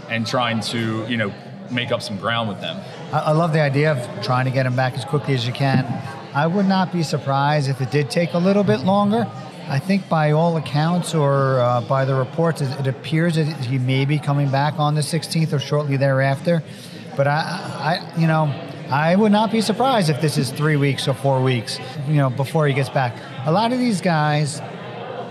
and 0.08 0.24
trying 0.24 0.60
to, 0.60 1.04
you 1.08 1.16
know, 1.16 1.34
make 1.68 1.90
up 1.90 2.00
some 2.00 2.16
ground 2.16 2.48
with 2.48 2.60
them. 2.60 2.80
I, 3.12 3.32
love 3.32 3.52
the 3.52 3.60
idea 3.60 3.90
of 3.92 4.24
trying 4.24 4.44
to 4.44 4.52
get 4.52 4.66
him 4.66 4.76
back 4.76 4.94
as 4.94 5.04
quickly 5.04 5.34
as 5.34 5.44
you 5.46 5.52
can. 5.52 5.84
I 6.32 6.46
would 6.46 6.66
not 6.66 6.92
be 6.92 7.02
surprised 7.02 7.68
if 7.68 7.80
it 7.80 7.90
did 7.90 8.10
take 8.10 8.34
a 8.34 8.38
little 8.38 8.62
bit 8.62 8.80
longer. 8.80 9.26
I 9.66 9.80
think 9.80 10.08
by 10.08 10.30
all 10.30 10.56
accounts 10.56 11.12
or 11.12 11.58
uh, 11.58 11.80
by 11.82 12.04
the 12.04 12.14
reports, 12.14 12.60
it, 12.60 12.70
it 12.78 12.86
appears 12.86 13.34
that 13.34 13.46
he 13.64 13.78
may 13.78 14.04
be 14.04 14.20
coming 14.20 14.48
back 14.48 14.78
on 14.78 14.94
the 14.94 15.00
16th 15.00 15.52
or 15.52 15.58
shortly 15.58 15.96
thereafter. 15.96 16.62
But 17.16 17.26
I, 17.26 17.32
I, 17.34 18.18
you 18.20 18.28
know, 18.28 18.67
I 18.90 19.14
would 19.16 19.32
not 19.32 19.50
be 19.52 19.60
surprised 19.60 20.08
if 20.08 20.20
this 20.20 20.38
is 20.38 20.50
three 20.50 20.76
weeks 20.76 21.08
or 21.08 21.14
four 21.14 21.42
weeks, 21.42 21.78
you 22.08 22.14
know, 22.14 22.30
before 22.30 22.66
he 22.66 22.72
gets 22.72 22.88
back. 22.88 23.14
A 23.44 23.52
lot 23.52 23.72
of 23.72 23.78
these 23.78 24.00
guys, 24.00 24.62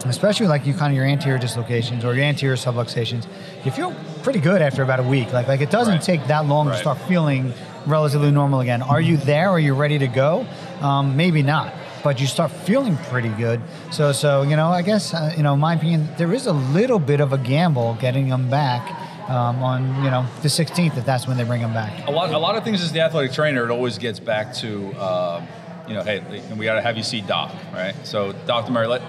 especially 0.05 0.47
like 0.47 0.65
you 0.65 0.73
kind 0.73 0.91
of 0.93 0.95
your 0.95 1.05
anterior 1.05 1.39
dislocations 1.39 2.05
or 2.05 2.13
your 2.13 2.23
anterior 2.23 2.55
subluxations, 2.55 3.25
you 3.65 3.71
feel 3.71 3.95
pretty 4.21 4.39
good 4.39 4.61
after 4.61 4.83
about 4.83 4.99
a 4.99 5.03
week. 5.03 5.33
Like 5.33 5.47
like 5.47 5.61
it 5.61 5.71
doesn't 5.71 5.95
Right. 5.95 6.01
take 6.03 6.27
that 6.27 6.45
long 6.45 6.67
to 6.67 6.77
start 6.77 6.99
feeling 7.07 7.51
relatively 7.87 8.29
normal 8.31 8.59
again. 8.59 8.81
Are 8.83 9.01
you 9.01 9.17
there? 9.17 9.49
Are 9.49 9.59
you 9.59 9.73
ready 9.73 9.97
to 9.99 10.07
go? 10.07 10.45
Um, 10.81 11.17
maybe 11.17 11.41
not, 11.41 11.73
but 12.03 12.19
you 12.21 12.27
start 12.27 12.51
feeling 12.51 12.95
pretty 13.09 13.29
good. 13.29 13.59
So 13.91 14.11
so 14.11 14.43
you 14.43 14.55
know 14.55 14.67
I 14.69 14.83
guess 14.83 15.13
uh, 15.15 15.33
you 15.35 15.41
know 15.41 15.55
in 15.55 15.59
my 15.59 15.73
opinion 15.73 16.07
there 16.17 16.31
is 16.31 16.45
a 16.45 16.53
little 16.53 16.99
bit 16.99 17.21
of 17.21 17.33
a 17.33 17.37
gamble 17.39 17.97
getting 17.99 18.29
them 18.29 18.49
back. 18.51 18.83
Um, 19.27 19.61
on 19.61 20.03
you 20.05 20.09
know 20.09 20.25
the 20.41 20.47
16th, 20.47 20.97
if 20.97 21.05
that's 21.05 21.27
when 21.27 21.35
they 21.35 21.43
bring 21.43 21.61
them 21.61 21.73
back. 21.73 22.07
a 22.07 22.11
lot, 22.11 22.31
a 22.31 22.37
lot 22.37 22.55
of 22.55 22.63
things 22.63 22.81
as 22.81 22.93
the 22.93 23.01
athletic 23.01 23.33
trainer, 23.33 23.65
it 23.65 23.71
always 23.71 23.97
gets 23.97 24.21
back 24.21 24.53
to, 24.55 24.93
uh, 24.93 25.45
you 25.85 25.93
know, 25.95 26.01
hey, 26.01 26.21
we 26.55 26.63
got 26.63 26.75
to 26.75 26.81
have 26.81 26.95
you 26.95 27.03
see 27.03 27.19
Doc, 27.19 27.53
right? 27.73 27.93
So, 28.05 28.31
Dr. 28.45 28.71
Murray, 28.71 29.01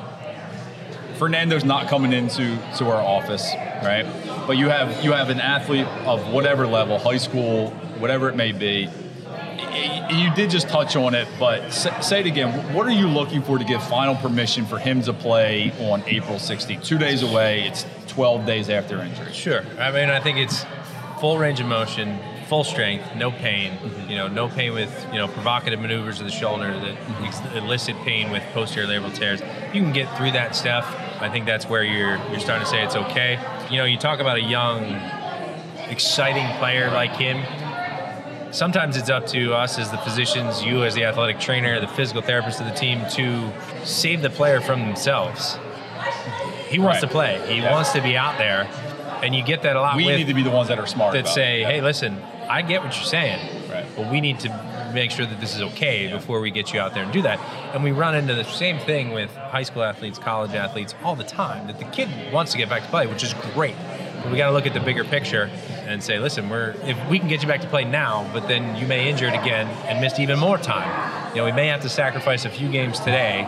Fernando's 1.18 1.64
not 1.64 1.88
coming 1.88 2.12
into 2.12 2.56
to 2.78 2.88
our 2.88 3.02
office, 3.02 3.52
right? 3.82 4.06
But 4.46 4.56
you 4.56 4.68
have 4.68 5.04
you 5.04 5.12
have 5.12 5.30
an 5.30 5.40
athlete 5.40 5.86
of 6.06 6.32
whatever 6.32 6.66
level, 6.66 6.98
high 6.98 7.16
school, 7.16 7.70
whatever 7.98 8.28
it 8.28 8.36
may 8.36 8.52
be. 8.52 8.88
You 10.10 10.34
did 10.34 10.50
just 10.50 10.68
touch 10.68 10.96
on 10.96 11.14
it, 11.14 11.28
but 11.38 11.70
say 11.70 12.20
it 12.20 12.26
again. 12.26 12.72
What 12.72 12.86
are 12.86 12.92
you 12.92 13.08
looking 13.08 13.42
for 13.42 13.58
to 13.58 13.64
give 13.64 13.82
final 13.88 14.14
permission 14.14 14.64
for 14.64 14.78
him 14.78 15.02
to 15.02 15.12
play 15.12 15.72
on 15.90 16.02
April 16.06 16.38
16th? 16.38 16.84
Two 16.84 16.98
days 16.98 17.22
away. 17.22 17.64
It's 17.64 17.84
12 18.18 18.46
days 18.46 18.68
after 18.68 19.00
injury. 19.00 19.32
Sure. 19.32 19.62
I 19.78 19.92
mean, 19.92 20.10
I 20.10 20.18
think 20.18 20.38
it's 20.38 20.64
full 21.20 21.38
range 21.38 21.60
of 21.60 21.68
motion, 21.68 22.18
full 22.48 22.64
strength, 22.64 23.14
no 23.14 23.30
pain. 23.30 23.74
Mm-hmm. 23.74 24.10
You 24.10 24.16
know, 24.16 24.26
no 24.26 24.48
pain 24.48 24.72
with 24.72 25.06
you 25.12 25.18
know 25.18 25.28
provocative 25.28 25.78
maneuvers 25.78 26.18
of 26.18 26.26
the 26.26 26.32
shoulder 26.32 26.66
that 26.66 26.96
mm-hmm. 26.96 27.24
ex- 27.24 27.54
elicit 27.54 27.94
pain 27.98 28.32
with 28.32 28.42
posterior 28.52 28.88
labral 28.88 29.14
tears. 29.14 29.40
You 29.72 29.82
can 29.82 29.92
get 29.92 30.12
through 30.16 30.32
that 30.32 30.56
stuff. 30.56 30.84
I 31.20 31.28
think 31.28 31.46
that's 31.46 31.68
where 31.68 31.84
you're 31.84 32.16
you're 32.30 32.40
starting 32.40 32.64
to 32.64 32.68
say 32.68 32.82
it's 32.82 32.96
okay. 32.96 33.38
You 33.70 33.76
know, 33.76 33.84
you 33.84 33.96
talk 33.96 34.18
about 34.18 34.38
a 34.38 34.42
young, 34.42 34.82
exciting 35.88 36.48
player 36.58 36.90
like 36.90 37.12
him. 37.12 37.40
Sometimes 38.50 38.96
it's 38.96 39.10
up 39.10 39.28
to 39.28 39.54
us 39.54 39.78
as 39.78 39.92
the 39.92 39.98
physicians, 39.98 40.64
you 40.64 40.82
as 40.82 40.96
the 40.96 41.04
athletic 41.04 41.38
trainer, 41.38 41.78
the 41.78 41.86
physical 41.86 42.22
therapist 42.22 42.58
of 42.58 42.66
the 42.66 42.74
team, 42.74 43.00
to 43.12 43.52
save 43.84 44.22
the 44.22 44.30
player 44.30 44.60
from 44.60 44.80
themselves. 44.80 45.56
He 46.68 46.78
wants 46.78 46.96
Right. 46.96 47.00
to 47.00 47.06
play. 47.08 47.40
He 47.48 47.60
Yeah. 47.60 47.72
wants 47.72 47.92
to 47.92 48.00
be 48.00 48.16
out 48.16 48.38
there, 48.38 48.66
and 49.22 49.34
you 49.34 49.42
get 49.42 49.62
that 49.62 49.76
a 49.76 49.80
lot 49.80 49.96
We 49.96 50.06
need 50.06 50.26
to 50.26 50.34
be 50.34 50.42
the 50.42 50.50
ones 50.50 50.68
that 50.68 50.78
are 50.78 50.86
smart. 50.86 51.12
that 51.14 51.28
say. 51.28 51.62
"Hey, 51.64 51.80
listen, 51.80 52.20
I 52.48 52.62
get 52.62 52.82
what 52.82 52.94
you're 52.96 53.04
saying, 53.04 53.38
Right. 53.70 53.84
but 53.96 54.06
we 54.06 54.20
need 54.20 54.38
to 54.40 54.50
make 54.94 55.10
sure 55.10 55.26
that 55.26 55.38
this 55.40 55.54
is 55.54 55.60
okay 55.62 56.06
before 56.06 56.40
we 56.40 56.50
get 56.50 56.72
you 56.72 56.80
out 56.80 56.94
there 56.94 57.02
and 57.02 57.12
do 57.12 57.22
that." 57.22 57.38
And 57.74 57.82
we 57.84 57.92
run 57.92 58.14
into 58.14 58.34
the 58.34 58.44
same 58.44 58.78
thing 58.78 59.12
with 59.12 59.34
high 59.36 59.62
school 59.64 59.82
athletes, 59.82 60.18
college 60.18 60.54
athletes 60.54 60.94
all 61.04 61.14
the 61.14 61.24
time. 61.24 61.66
That 61.66 61.78
the 61.78 61.84
kid 61.86 62.08
wants 62.32 62.52
to 62.52 62.58
get 62.58 62.68
back 62.68 62.82
to 62.82 62.88
play, 62.88 63.06
which 63.06 63.22
is 63.22 63.34
great, 63.54 63.74
but 64.22 64.30
we 64.30 64.38
got 64.38 64.46
to 64.46 64.52
look 64.52 64.66
at 64.66 64.74
the 64.74 64.80
bigger 64.80 65.04
picture 65.04 65.50
and 65.86 66.02
say, 66.02 66.18
"Listen, 66.18 66.48
we're 66.50 66.74
if 66.86 66.96
we 67.08 67.18
can 67.18 67.28
get 67.28 67.42
you 67.42 67.48
back 67.48 67.60
to 67.62 67.66
play 67.66 67.84
now, 67.84 68.26
but 68.32 68.46
then 68.48 68.76
you 68.76 68.86
may 68.86 69.08
injure 69.08 69.28
it 69.28 69.34
again 69.34 69.68
and 69.86 70.00
miss 70.00 70.18
even 70.18 70.38
more 70.38 70.58
time. 70.58 70.88
You 71.34 71.40
know, 71.40 71.44
we 71.44 71.52
may 71.52 71.66
have 71.68 71.80
to 71.82 71.88
sacrifice 71.88 72.44
a 72.44 72.50
few 72.50 72.68
games 72.68 72.98
today." 73.00 73.46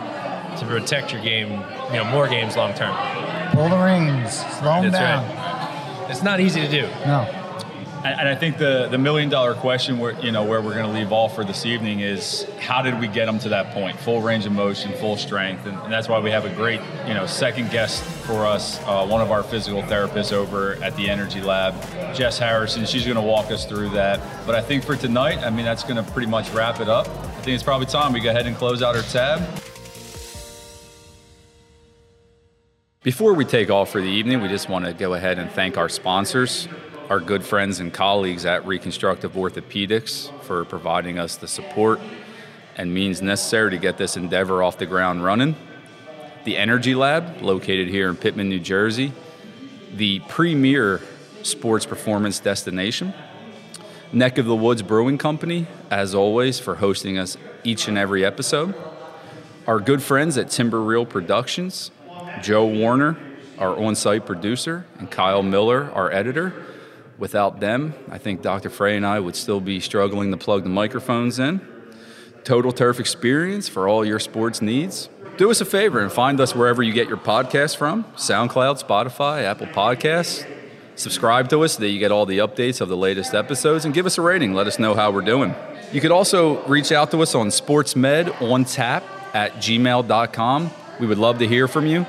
To 0.59 0.65
protect 0.65 1.11
your 1.11 1.21
game, 1.21 1.49
you 1.91 1.97
know, 1.97 2.05
more 2.05 2.27
games 2.27 2.55
long 2.55 2.73
term. 2.73 2.95
Pull 3.53 3.69
the 3.69 3.77
reins, 3.77 4.33
slow 4.59 4.81
them 4.81 4.91
That's 4.91 4.99
down. 4.99 5.25
right. 5.25 6.07
It's 6.11 6.21
not 6.23 6.39
easy 6.39 6.61
to 6.61 6.69
do. 6.69 6.81
No. 7.05 7.37
And, 8.03 8.19
and 8.21 8.29
I 8.29 8.35
think 8.35 8.57
the 8.57 8.87
the 8.89 8.97
million 8.97 9.29
dollar 9.29 9.53
question, 9.53 9.97
where 9.97 10.19
you 10.19 10.31
know 10.31 10.43
where 10.43 10.61
we're 10.61 10.73
going 10.73 10.85
to 10.85 10.91
leave 10.91 11.11
off 11.11 11.35
for 11.35 11.43
this 11.43 11.65
evening 11.65 11.99
is 12.01 12.47
how 12.59 12.81
did 12.81 12.99
we 12.99 13.07
get 13.07 13.25
them 13.25 13.39
to 13.39 13.49
that 13.49 13.73
point? 13.73 13.97
Full 13.99 14.21
range 14.21 14.45
of 14.45 14.51
motion, 14.51 14.91
full 14.93 15.17
strength, 15.17 15.65
and, 15.65 15.77
and 15.79 15.93
that's 15.93 16.07
why 16.09 16.19
we 16.19 16.31
have 16.31 16.45
a 16.45 16.49
great 16.55 16.81
you 17.07 17.13
know 17.13 17.25
second 17.25 17.69
guest 17.71 18.03
for 18.03 18.45
us, 18.45 18.79
uh, 18.85 19.05
one 19.05 19.21
of 19.21 19.31
our 19.31 19.43
physical 19.43 19.81
therapists 19.83 20.33
over 20.33 20.75
at 20.83 20.95
the 20.95 21.09
Energy 21.09 21.41
Lab, 21.41 21.73
Jess 22.15 22.37
Harrison. 22.39 22.85
She's 22.85 23.03
going 23.05 23.15
to 23.15 23.21
walk 23.21 23.51
us 23.51 23.65
through 23.65 23.89
that. 23.91 24.19
But 24.45 24.55
I 24.55 24.61
think 24.61 24.83
for 24.83 24.95
tonight, 24.95 25.39
I 25.39 25.49
mean 25.49 25.65
that's 25.65 25.83
going 25.83 26.03
to 26.03 26.11
pretty 26.11 26.27
much 26.29 26.49
wrap 26.51 26.79
it 26.81 26.89
up. 26.89 27.07
I 27.07 27.43
think 27.43 27.55
it's 27.55 27.63
probably 27.63 27.87
time 27.87 28.13
we 28.13 28.19
go 28.19 28.29
ahead 28.31 28.47
and 28.47 28.55
close 28.55 28.81
out 28.83 28.95
our 28.95 29.01
tab. 29.03 29.41
Before 33.03 33.33
we 33.33 33.45
take 33.45 33.71
off 33.71 33.89
for 33.89 33.99
the 33.99 34.07
evening, 34.07 34.43
we 34.43 34.47
just 34.47 34.69
want 34.69 34.85
to 34.85 34.93
go 34.93 35.15
ahead 35.15 35.39
and 35.39 35.49
thank 35.49 35.75
our 35.75 35.89
sponsors, 35.89 36.67
our 37.09 37.19
good 37.19 37.43
friends 37.43 37.79
and 37.79 37.91
colleagues 37.91 38.45
at 38.45 38.63
Reconstructive 38.67 39.33
Orthopedics 39.33 40.31
for 40.43 40.65
providing 40.65 41.17
us 41.17 41.35
the 41.35 41.47
support 41.47 41.99
and 42.75 42.93
means 42.93 43.19
necessary 43.19 43.71
to 43.71 43.79
get 43.79 43.97
this 43.97 44.17
endeavor 44.17 44.61
off 44.61 44.77
the 44.77 44.85
ground 44.85 45.23
running. 45.23 45.55
The 46.43 46.57
Energy 46.57 46.93
Lab, 46.93 47.41
located 47.41 47.87
here 47.87 48.07
in 48.07 48.17
Pitman, 48.17 48.49
New 48.49 48.59
Jersey, 48.59 49.13
the 49.95 50.19
premier 50.29 51.01
sports 51.41 51.87
performance 51.87 52.39
destination. 52.39 53.15
Neck 54.13 54.37
of 54.37 54.45
the 54.45 54.55
Woods 54.55 54.83
Brewing 54.83 55.17
Company, 55.17 55.65
as 55.89 56.13
always, 56.13 56.59
for 56.59 56.75
hosting 56.75 57.17
us 57.17 57.35
each 57.63 57.87
and 57.87 57.97
every 57.97 58.23
episode. 58.23 58.75
Our 59.65 59.79
good 59.79 60.03
friends 60.03 60.37
at 60.37 60.51
Timber 60.51 60.83
Reel 60.83 61.07
Productions, 61.07 61.89
Joe 62.41 62.65
Warner, 62.65 63.17
our 63.57 63.77
on 63.77 63.95
site 63.95 64.25
producer, 64.25 64.85
and 64.99 65.09
Kyle 65.09 65.43
Miller, 65.43 65.91
our 65.93 66.11
editor. 66.11 66.53
Without 67.17 67.59
them, 67.59 67.93
I 68.09 68.17
think 68.17 68.41
Dr. 68.41 68.69
Frey 68.69 68.97
and 68.97 69.05
I 69.05 69.19
would 69.19 69.35
still 69.35 69.61
be 69.61 69.79
struggling 69.79 70.31
to 70.31 70.37
plug 70.37 70.63
the 70.63 70.69
microphones 70.69 71.37
in. 71.39 71.61
total 72.43 72.71
turf 72.71 72.99
experience 72.99 73.69
for 73.69 73.87
all 73.87 74.03
your 74.03 74.19
sports 74.19 74.61
needs. 74.61 75.09
Do 75.37 75.51
us 75.51 75.61
a 75.61 75.65
favor 75.65 75.99
and 75.99 76.11
find 76.11 76.39
us 76.39 76.55
wherever 76.55 76.81
you 76.81 76.91
get 76.91 77.07
your 77.07 77.17
podcasts 77.17 77.75
from 77.77 78.03
SoundCloud, 78.15 78.83
Spotify, 78.83 79.43
Apple 79.43 79.67
Podcasts. 79.67 80.47
Subscribe 80.95 81.49
to 81.49 81.63
us 81.63 81.73
so 81.73 81.81
that 81.81 81.89
you 81.89 81.99
get 81.99 82.11
all 82.11 82.25
the 82.25 82.39
updates 82.39 82.81
of 82.81 82.89
the 82.89 82.97
latest 82.97 83.33
episodes 83.33 83.85
and 83.85 83.93
give 83.93 84.05
us 84.05 84.17
a 84.17 84.21
rating. 84.21 84.53
Let 84.53 84.67
us 84.67 84.79
know 84.79 84.93
how 84.95 85.11
we're 85.11 85.21
doing. 85.21 85.53
You 85.93 86.01
could 86.01 86.11
also 86.11 86.63
reach 86.67 86.91
out 86.91 87.11
to 87.11 87.21
us 87.21 87.35
on 87.35 87.47
sportsmedontap 87.47 89.03
at 89.33 89.53
gmail.com. 89.53 90.71
We 90.99 91.07
would 91.07 91.17
love 91.17 91.39
to 91.39 91.47
hear 91.47 91.67
from 91.67 91.85
you. 91.85 92.05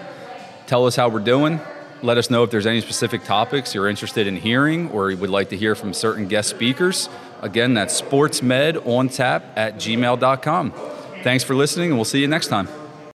Tell 0.72 0.86
us 0.86 0.96
how 0.96 1.10
we're 1.10 1.20
doing. 1.20 1.60
Let 2.00 2.16
us 2.16 2.30
know 2.30 2.44
if 2.44 2.50
there's 2.50 2.64
any 2.64 2.80
specific 2.80 3.24
topics 3.24 3.74
you're 3.74 3.90
interested 3.90 4.26
in 4.26 4.36
hearing 4.36 4.90
or 4.90 5.10
you 5.10 5.18
would 5.18 5.28
like 5.28 5.50
to 5.50 5.56
hear 5.58 5.74
from 5.74 5.92
certain 5.92 6.28
guest 6.28 6.48
speakers. 6.48 7.10
Again, 7.42 7.74
that's 7.74 8.00
sportsmedontap 8.00 9.42
at 9.54 9.74
gmail.com. 9.74 10.72
Thanks 11.22 11.44
for 11.44 11.54
listening, 11.54 11.90
and 11.90 11.98
we'll 11.98 12.06
see 12.06 12.22
you 12.22 12.26
next 12.26 12.46
time. 12.46 12.68